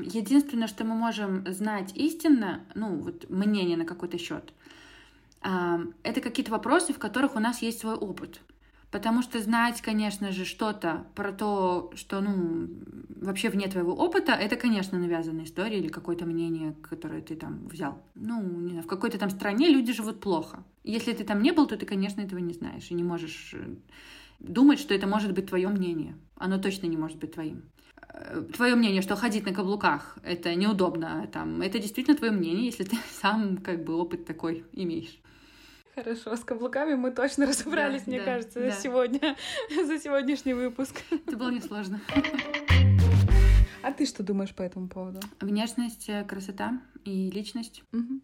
единственное, 0.05 0.67
что 0.67 0.85
мы 0.85 0.95
можем 0.95 1.45
знать 1.51 1.91
истинно, 1.95 2.65
ну, 2.75 2.97
вот 2.99 3.29
мнение 3.29 3.77
на 3.77 3.85
какой-то 3.85 4.17
счет, 4.17 4.53
это 5.43 6.21
какие-то 6.21 6.51
вопросы, 6.51 6.93
в 6.93 6.99
которых 6.99 7.35
у 7.35 7.39
нас 7.39 7.61
есть 7.61 7.79
свой 7.79 7.95
опыт. 7.95 8.41
Потому 8.93 9.23
что 9.23 9.39
знать, 9.39 9.81
конечно 9.81 10.31
же, 10.31 10.45
что-то 10.45 11.07
про 11.15 11.31
то, 11.31 11.91
что, 11.95 12.21
ну, 12.21 12.69
вообще 13.21 13.49
вне 13.49 13.67
твоего 13.67 13.91
опыта, 13.91 14.33
это, 14.33 14.55
конечно, 14.55 14.99
навязанная 14.99 15.45
история 15.45 15.79
или 15.79 15.87
какое-то 15.87 16.25
мнение, 16.25 16.75
которое 16.87 17.21
ты 17.23 17.35
там 17.35 17.67
взял. 17.67 18.03
Ну, 18.13 18.39
не 18.43 18.69
знаю, 18.69 18.83
в 18.83 18.87
какой-то 18.87 19.17
там 19.17 19.31
стране 19.31 19.69
люди 19.69 19.93
живут 19.93 20.19
плохо. 20.19 20.63
Если 20.83 21.11
ты 21.13 21.23
там 21.23 21.41
не 21.41 21.51
был, 21.51 21.65
то 21.65 21.75
ты, 21.75 21.87
конечно, 21.87 22.21
этого 22.21 22.37
не 22.37 22.53
знаешь 22.53 22.91
и 22.91 22.93
не 22.93 23.01
можешь 23.01 23.55
э, 23.55 23.75
думать, 24.37 24.79
что 24.79 24.93
это 24.93 25.07
может 25.07 25.33
быть 25.33 25.47
твое 25.47 25.69
мнение. 25.69 26.15
Оно 26.35 26.59
точно 26.59 26.85
не 26.85 26.97
может 26.97 27.17
быть 27.17 27.33
твоим. 27.33 27.63
Э, 28.09 28.43
твое 28.55 28.75
мнение, 28.75 29.01
что 29.01 29.15
ходить 29.15 29.45
на 29.47 29.55
каблуках 29.55 30.19
это 30.23 30.53
неудобно, 30.53 31.27
там, 31.33 31.61
это 31.61 31.79
действительно 31.79 32.15
твое 32.15 32.31
мнение, 32.31 32.65
если 32.65 32.83
ты 32.83 32.95
сам 33.21 33.57
как 33.57 33.83
бы 33.83 33.95
опыт 33.95 34.25
такой 34.25 34.65
имеешь. 34.71 35.19
Хорошо, 35.95 36.35
с 36.35 36.43
каблуками 36.43 36.95
мы 36.95 37.11
точно 37.11 37.45
разобрались, 37.45 38.03
да, 38.03 38.11
мне 38.11 38.19
да, 38.19 38.25
кажется, 38.25 38.59
да. 38.59 38.71
сегодня, 38.71 39.35
за 39.85 39.99
сегодняшний 39.99 40.53
выпуск. 40.53 41.01
Это 41.11 41.37
было 41.37 41.51
несложно. 41.51 42.01
А 43.83 43.91
ты 43.91 44.05
что 44.05 44.23
думаешь 44.23 44.55
по 44.55 44.63
этому 44.63 44.87
поводу? 44.87 45.19
Внешность, 45.39 46.09
э, 46.09 46.23
красота 46.23 46.81
и 47.03 47.29
личность. 47.29 47.83
Угу. 47.91 48.21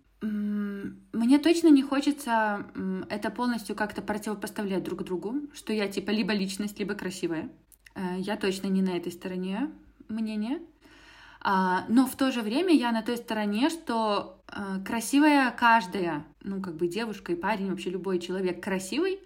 Мне 1.14 1.38
точно 1.38 1.68
не 1.68 1.84
хочется 1.84 2.66
это 3.10 3.30
полностью 3.30 3.76
как-то 3.76 4.02
противопоставлять 4.02 4.84
друг 4.84 5.04
другу, 5.04 5.36
что 5.54 5.72
я 5.72 5.88
типа 5.88 6.12
либо 6.12 6.34
личность, 6.34 6.80
либо 6.80 6.96
красивая. 6.96 7.50
Э, 7.94 8.16
я 8.18 8.36
точно 8.36 8.68
не 8.68 8.82
на 8.82 8.98
этой 8.98 9.12
стороне 9.12 9.70
мнения. 10.08 10.60
А, 11.42 11.86
но 11.88 12.06
в 12.06 12.16
то 12.16 12.32
же 12.32 12.42
время 12.42 12.74
я 12.74 12.92
на 12.92 13.02
той 13.02 13.18
стороне, 13.18 13.70
что 13.70 14.42
а, 14.48 14.80
красивая 14.80 15.52
каждая, 15.52 16.26
ну, 16.42 16.62
как 16.62 16.76
бы 16.76 16.88
девушка 16.88 17.34
и 17.34 17.36
парень, 17.36 17.70
вообще 17.70 17.90
любой 17.90 18.20
человек 18.20 18.64
красивый, 18.64 19.20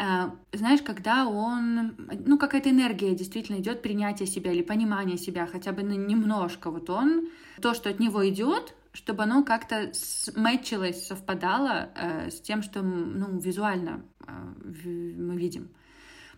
а, 0.00 0.36
знаешь, 0.52 0.80
когда 0.82 1.26
он, 1.26 1.96
ну, 2.24 2.38
какая-то 2.38 2.70
энергия 2.70 3.16
действительно 3.16 3.56
идет, 3.56 3.82
принятие 3.82 4.28
себя 4.28 4.52
или 4.52 4.62
понимание 4.62 5.18
себя, 5.18 5.46
хотя 5.46 5.72
бы 5.72 5.82
немножко, 5.82 6.70
вот 6.70 6.88
он, 6.88 7.28
то, 7.60 7.74
что 7.74 7.90
от 7.90 7.98
него 7.98 8.26
идет, 8.28 8.76
чтобы 8.92 9.24
оно 9.24 9.42
как-то 9.42 9.90
мэтчилось, 10.36 11.04
совпадало 11.04 11.90
э, 11.96 12.30
с 12.30 12.40
тем, 12.40 12.62
что, 12.62 12.80
ну, 12.82 13.38
визуально 13.40 14.04
э, 14.24 14.32
мы 14.32 15.36
видим. 15.36 15.68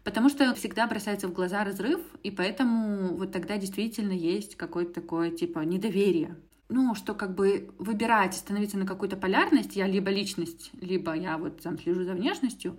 Потому 0.04 0.30
что 0.30 0.54
всегда 0.54 0.86
бросается 0.86 1.28
в 1.28 1.34
глаза 1.34 1.62
разрыв, 1.62 2.00
и 2.22 2.30
поэтому 2.30 3.14
вот 3.16 3.32
тогда 3.32 3.58
действительно 3.58 4.12
есть 4.12 4.56
какое-то 4.56 4.94
такое 5.02 5.30
типа 5.30 5.58
недоверие. 5.60 6.36
Ну, 6.70 6.94
что 6.94 7.14
как 7.14 7.34
бы 7.34 7.70
выбирать, 7.78 8.34
становиться 8.34 8.78
на 8.78 8.86
какую-то 8.86 9.16
полярность, 9.16 9.76
я 9.76 9.86
либо 9.86 10.10
личность, 10.10 10.70
либо 10.80 11.14
я 11.14 11.36
вот 11.36 11.60
там 11.60 11.78
слежу 11.78 12.04
за 12.04 12.14
внешностью, 12.14 12.78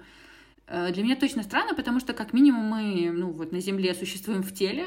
э, 0.68 0.92
для 0.94 1.04
меня 1.04 1.16
точно 1.16 1.44
странно, 1.44 1.76
потому 1.76 2.00
что 2.00 2.14
как 2.14 2.34
минимум 2.34 2.66
мы, 2.66 3.12
ну 3.12 3.32
вот 3.32 3.52
на 3.52 3.60
Земле 3.60 3.94
существуем 3.94 4.42
в 4.42 4.54
теле, 4.54 4.86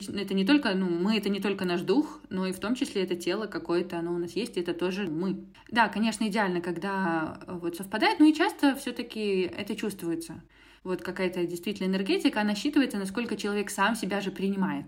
это 0.00 0.34
не 0.34 0.44
только, 0.44 0.74
ну, 0.74 0.88
мы 0.90 1.16
это 1.16 1.28
не 1.28 1.40
только 1.40 1.64
наш 1.64 1.82
дух, 1.82 2.20
но 2.28 2.46
и 2.46 2.52
в 2.52 2.58
том 2.58 2.74
числе 2.74 3.04
это 3.04 3.14
тело 3.14 3.46
какое-то, 3.46 3.98
оно 3.98 4.12
у 4.12 4.18
нас 4.18 4.32
есть, 4.32 4.56
это 4.56 4.74
тоже 4.74 5.06
мы. 5.06 5.44
Да, 5.70 5.88
конечно, 5.88 6.26
идеально, 6.26 6.60
когда 6.60 7.38
вот 7.46 7.76
совпадает, 7.76 8.18
но 8.18 8.26
и 8.26 8.34
часто 8.34 8.74
все-таки 8.74 9.42
это 9.42 9.76
чувствуется 9.76 10.42
вот 10.84 11.02
какая-то 11.02 11.46
действительно 11.46 11.86
энергетика, 11.86 12.40
она 12.40 12.54
считывается, 12.54 12.98
насколько 12.98 13.36
человек 13.36 13.70
сам 13.70 13.94
себя 13.94 14.20
же 14.20 14.30
принимает. 14.30 14.86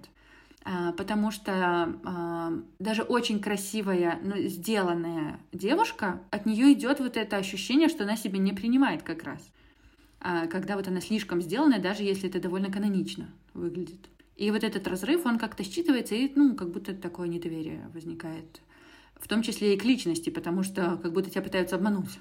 А, 0.64 0.92
потому 0.92 1.30
что 1.30 1.52
а, 2.04 2.52
даже 2.78 3.02
очень 3.02 3.38
красивая, 3.40 4.18
но 4.22 4.36
сделанная 4.48 5.38
девушка, 5.52 6.22
от 6.30 6.46
нее 6.46 6.72
идет 6.72 7.00
вот 7.00 7.18
это 7.18 7.36
ощущение, 7.36 7.88
что 7.88 8.04
она 8.04 8.16
себя 8.16 8.38
не 8.38 8.52
принимает 8.52 9.02
как 9.02 9.24
раз. 9.24 9.40
А, 10.20 10.46
когда 10.46 10.76
вот 10.76 10.88
она 10.88 11.02
слишком 11.02 11.42
сделанная, 11.42 11.80
даже 11.80 12.02
если 12.02 12.30
это 12.30 12.40
довольно 12.40 12.72
канонично 12.72 13.28
выглядит. 13.52 14.08
И 14.36 14.50
вот 14.50 14.64
этот 14.64 14.88
разрыв, 14.88 15.26
он 15.26 15.38
как-то 15.38 15.62
считывается, 15.62 16.14
и, 16.14 16.32
ну, 16.34 16.54
как 16.54 16.70
будто 16.70 16.94
такое 16.94 17.28
недоверие 17.28 17.90
возникает. 17.92 18.62
В 19.16 19.28
том 19.28 19.42
числе 19.42 19.74
и 19.74 19.78
к 19.78 19.84
личности, 19.84 20.30
потому 20.30 20.62
что 20.62 20.98
как 21.02 21.12
будто 21.12 21.30
тебя 21.30 21.42
пытаются 21.42 21.76
обмануть. 21.76 22.18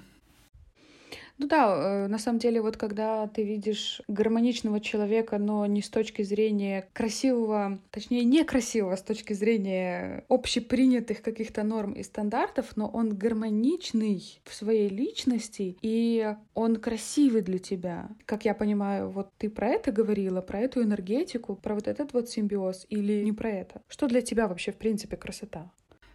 Ну 1.36 1.48
да, 1.48 2.04
э, 2.04 2.06
на 2.06 2.18
самом 2.18 2.38
деле, 2.38 2.62
вот 2.62 2.76
когда 2.76 3.26
ты 3.26 3.42
видишь 3.42 4.00
гармоничного 4.06 4.78
человека, 4.80 5.38
но 5.38 5.66
не 5.66 5.82
с 5.82 5.90
точки 5.90 6.22
зрения 6.22 6.88
красивого, 6.92 7.80
точнее, 7.90 8.22
некрасивого 8.24 8.94
с 8.94 9.02
точки 9.02 9.32
зрения 9.32 10.24
общепринятых 10.28 11.22
каких-то 11.22 11.64
норм 11.64 11.92
и 11.92 12.04
стандартов, 12.04 12.76
но 12.76 12.88
он 12.88 13.16
гармоничный 13.16 14.40
в 14.44 14.54
своей 14.54 14.88
личности, 14.88 15.76
и 15.82 16.36
он 16.54 16.76
красивый 16.76 17.42
для 17.42 17.58
тебя. 17.58 18.10
Как 18.26 18.44
я 18.44 18.54
понимаю, 18.54 19.10
вот 19.10 19.30
ты 19.36 19.50
про 19.50 19.68
это 19.68 19.90
говорила, 19.90 20.40
про 20.40 20.60
эту 20.60 20.84
энергетику, 20.84 21.56
про 21.56 21.74
вот 21.74 21.88
этот 21.88 22.12
вот 22.12 22.28
симбиоз, 22.30 22.86
или 22.88 23.24
не 23.24 23.32
про 23.32 23.50
это? 23.50 23.82
Что 23.88 24.06
для 24.06 24.22
тебя 24.22 24.46
вообще, 24.46 24.70
в 24.70 24.76
принципе, 24.76 25.16
красота? 25.16 25.72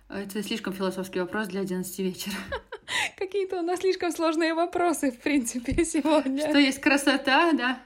Это 0.10 0.42
слишком 0.42 0.74
философский 0.74 1.20
вопрос 1.20 1.50
для 1.50 1.62
11 1.62 2.00
вечера. 2.00 2.34
Какие-то 3.18 3.60
у 3.60 3.62
нас 3.62 3.82
слишком 3.82 4.12
сложные 4.12 4.56
вопросы, 4.56 5.12
в 5.12 5.20
принципе, 5.20 5.86
сегодня. 5.86 6.50
Что 6.50 6.58
есть 6.58 6.82
красота, 6.82 7.54
да? 7.54 7.80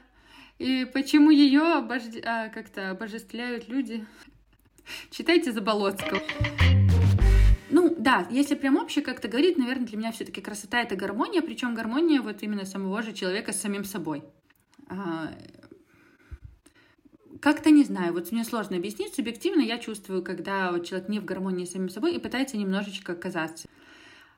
И 0.58 0.86
почему 0.86 1.30
ее 1.30 1.60
обожд... 1.60 2.16
а, 2.24 2.48
как-то 2.48 2.90
обожествляют 2.90 3.68
люди? 3.68 4.06
Читайте 5.10 5.52
Заболоцкого. 5.52 6.22
Ну, 7.68 7.94
да, 7.98 8.26
если 8.30 8.54
прям 8.54 8.76
общее 8.76 9.04
как-то 9.04 9.28
говорить, 9.28 9.58
наверное, 9.58 9.86
для 9.86 9.98
меня 9.98 10.12
все-таки 10.12 10.40
красота 10.40 10.80
это 10.80 10.96
гармония, 10.96 11.42
причем 11.42 11.74
гармония 11.74 12.22
вот 12.22 12.42
именно 12.42 12.64
самого 12.64 13.02
же 13.02 13.12
человека 13.12 13.52
с 13.52 13.60
самим 13.60 13.84
собой. 13.84 14.24
А, 14.88 15.30
как-то 17.44 17.70
не 17.70 17.84
знаю, 17.84 18.14
вот 18.14 18.32
мне 18.32 18.42
сложно 18.42 18.78
объяснить. 18.78 19.14
Субъективно 19.14 19.60
я 19.60 19.76
чувствую, 19.76 20.22
когда 20.22 20.80
человек 20.80 21.10
не 21.10 21.20
в 21.20 21.26
гармонии 21.26 21.66
с 21.66 21.72
самим 21.72 21.90
собой 21.90 22.14
и 22.14 22.18
пытается 22.18 22.56
немножечко 22.56 23.14
казаться 23.14 23.68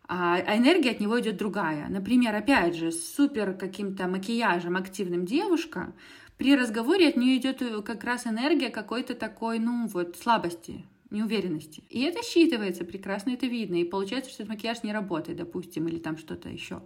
а, 0.09 0.39
а 0.45 0.57
энергия 0.57 0.91
от 0.91 0.99
него 0.99 1.21
идет 1.21 1.37
другая. 1.37 1.87
Например, 1.89 2.35
опять 2.35 2.75
же, 2.75 2.91
с 2.91 3.15
супер 3.15 3.55
каким-то 3.55 4.09
макияжем 4.09 4.77
активным 4.77 5.25
девушка, 5.25 5.93
при 6.37 6.57
разговоре 6.57 7.11
от 7.11 7.17
нее 7.17 7.37
идет 7.37 7.63
э, 7.63 7.81
как 7.83 8.03
раз 8.03 8.27
энергия 8.27 8.71
какой-то 8.71 9.15
такой, 9.15 9.61
ну 9.61 9.87
вот, 9.87 10.17
слабости, 10.17 10.85
неуверенности. 11.11 11.85
И 11.89 12.03
это 12.03 12.19
считывается 12.25 12.83
прекрасно, 12.83 13.31
это 13.31 13.47
видно. 13.47 13.77
И 13.77 13.85
получается, 13.85 14.33
что 14.33 14.43
этот 14.43 14.57
макияж 14.57 14.83
не 14.83 14.93
работает, 14.93 15.39
допустим, 15.39 15.87
или 15.87 16.01
там 16.01 16.19
что-то 16.19 16.49
еще. 16.49 16.83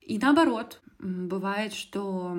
И 0.00 0.18
наоборот, 0.18 0.80
бывает, 0.98 1.72
что 1.72 2.36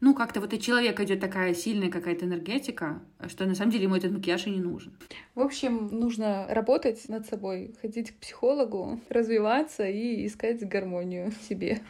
ну, 0.00 0.14
как-то 0.14 0.40
вот 0.40 0.52
у 0.54 0.56
человека 0.56 1.04
идет 1.04 1.20
такая 1.20 1.52
сильная 1.52 1.90
какая-то 1.90 2.24
энергетика, 2.24 3.02
что 3.28 3.44
на 3.44 3.54
самом 3.54 3.70
деле 3.70 3.84
ему 3.84 3.96
этот 3.96 4.12
макияж 4.12 4.46
и 4.46 4.50
не 4.50 4.60
нужен. 4.60 4.92
В 5.34 5.40
общем, 5.40 5.88
нужно 5.92 6.46
работать 6.48 7.06
над 7.08 7.26
собой, 7.26 7.74
ходить 7.82 8.12
к 8.12 8.14
психологу, 8.14 8.98
развиваться 9.10 9.86
и 9.86 10.26
искать 10.26 10.66
гармонию 10.66 11.30
в 11.30 11.48
себе. 11.48 11.82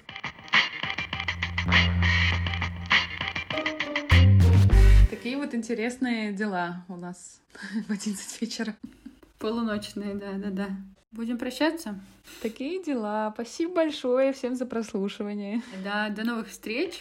Такие 5.09 5.37
вот 5.37 5.55
интересные 5.55 6.33
дела 6.33 6.85
у 6.89 6.97
нас 6.97 7.41
в 7.87 7.93
11 7.93 8.41
вечера. 8.41 8.75
Полуночные, 9.39 10.17
да-да-да. 10.17 10.71
Будем 11.13 11.39
прощаться? 11.39 12.01
Такие 12.43 12.83
дела. 12.83 13.31
Спасибо 13.35 13.75
большое 13.75 14.33
всем 14.33 14.57
за 14.57 14.67
прослушивание. 14.67 15.63
Да, 15.85 16.09
до 16.09 16.25
новых 16.25 16.49
встреч. 16.49 17.01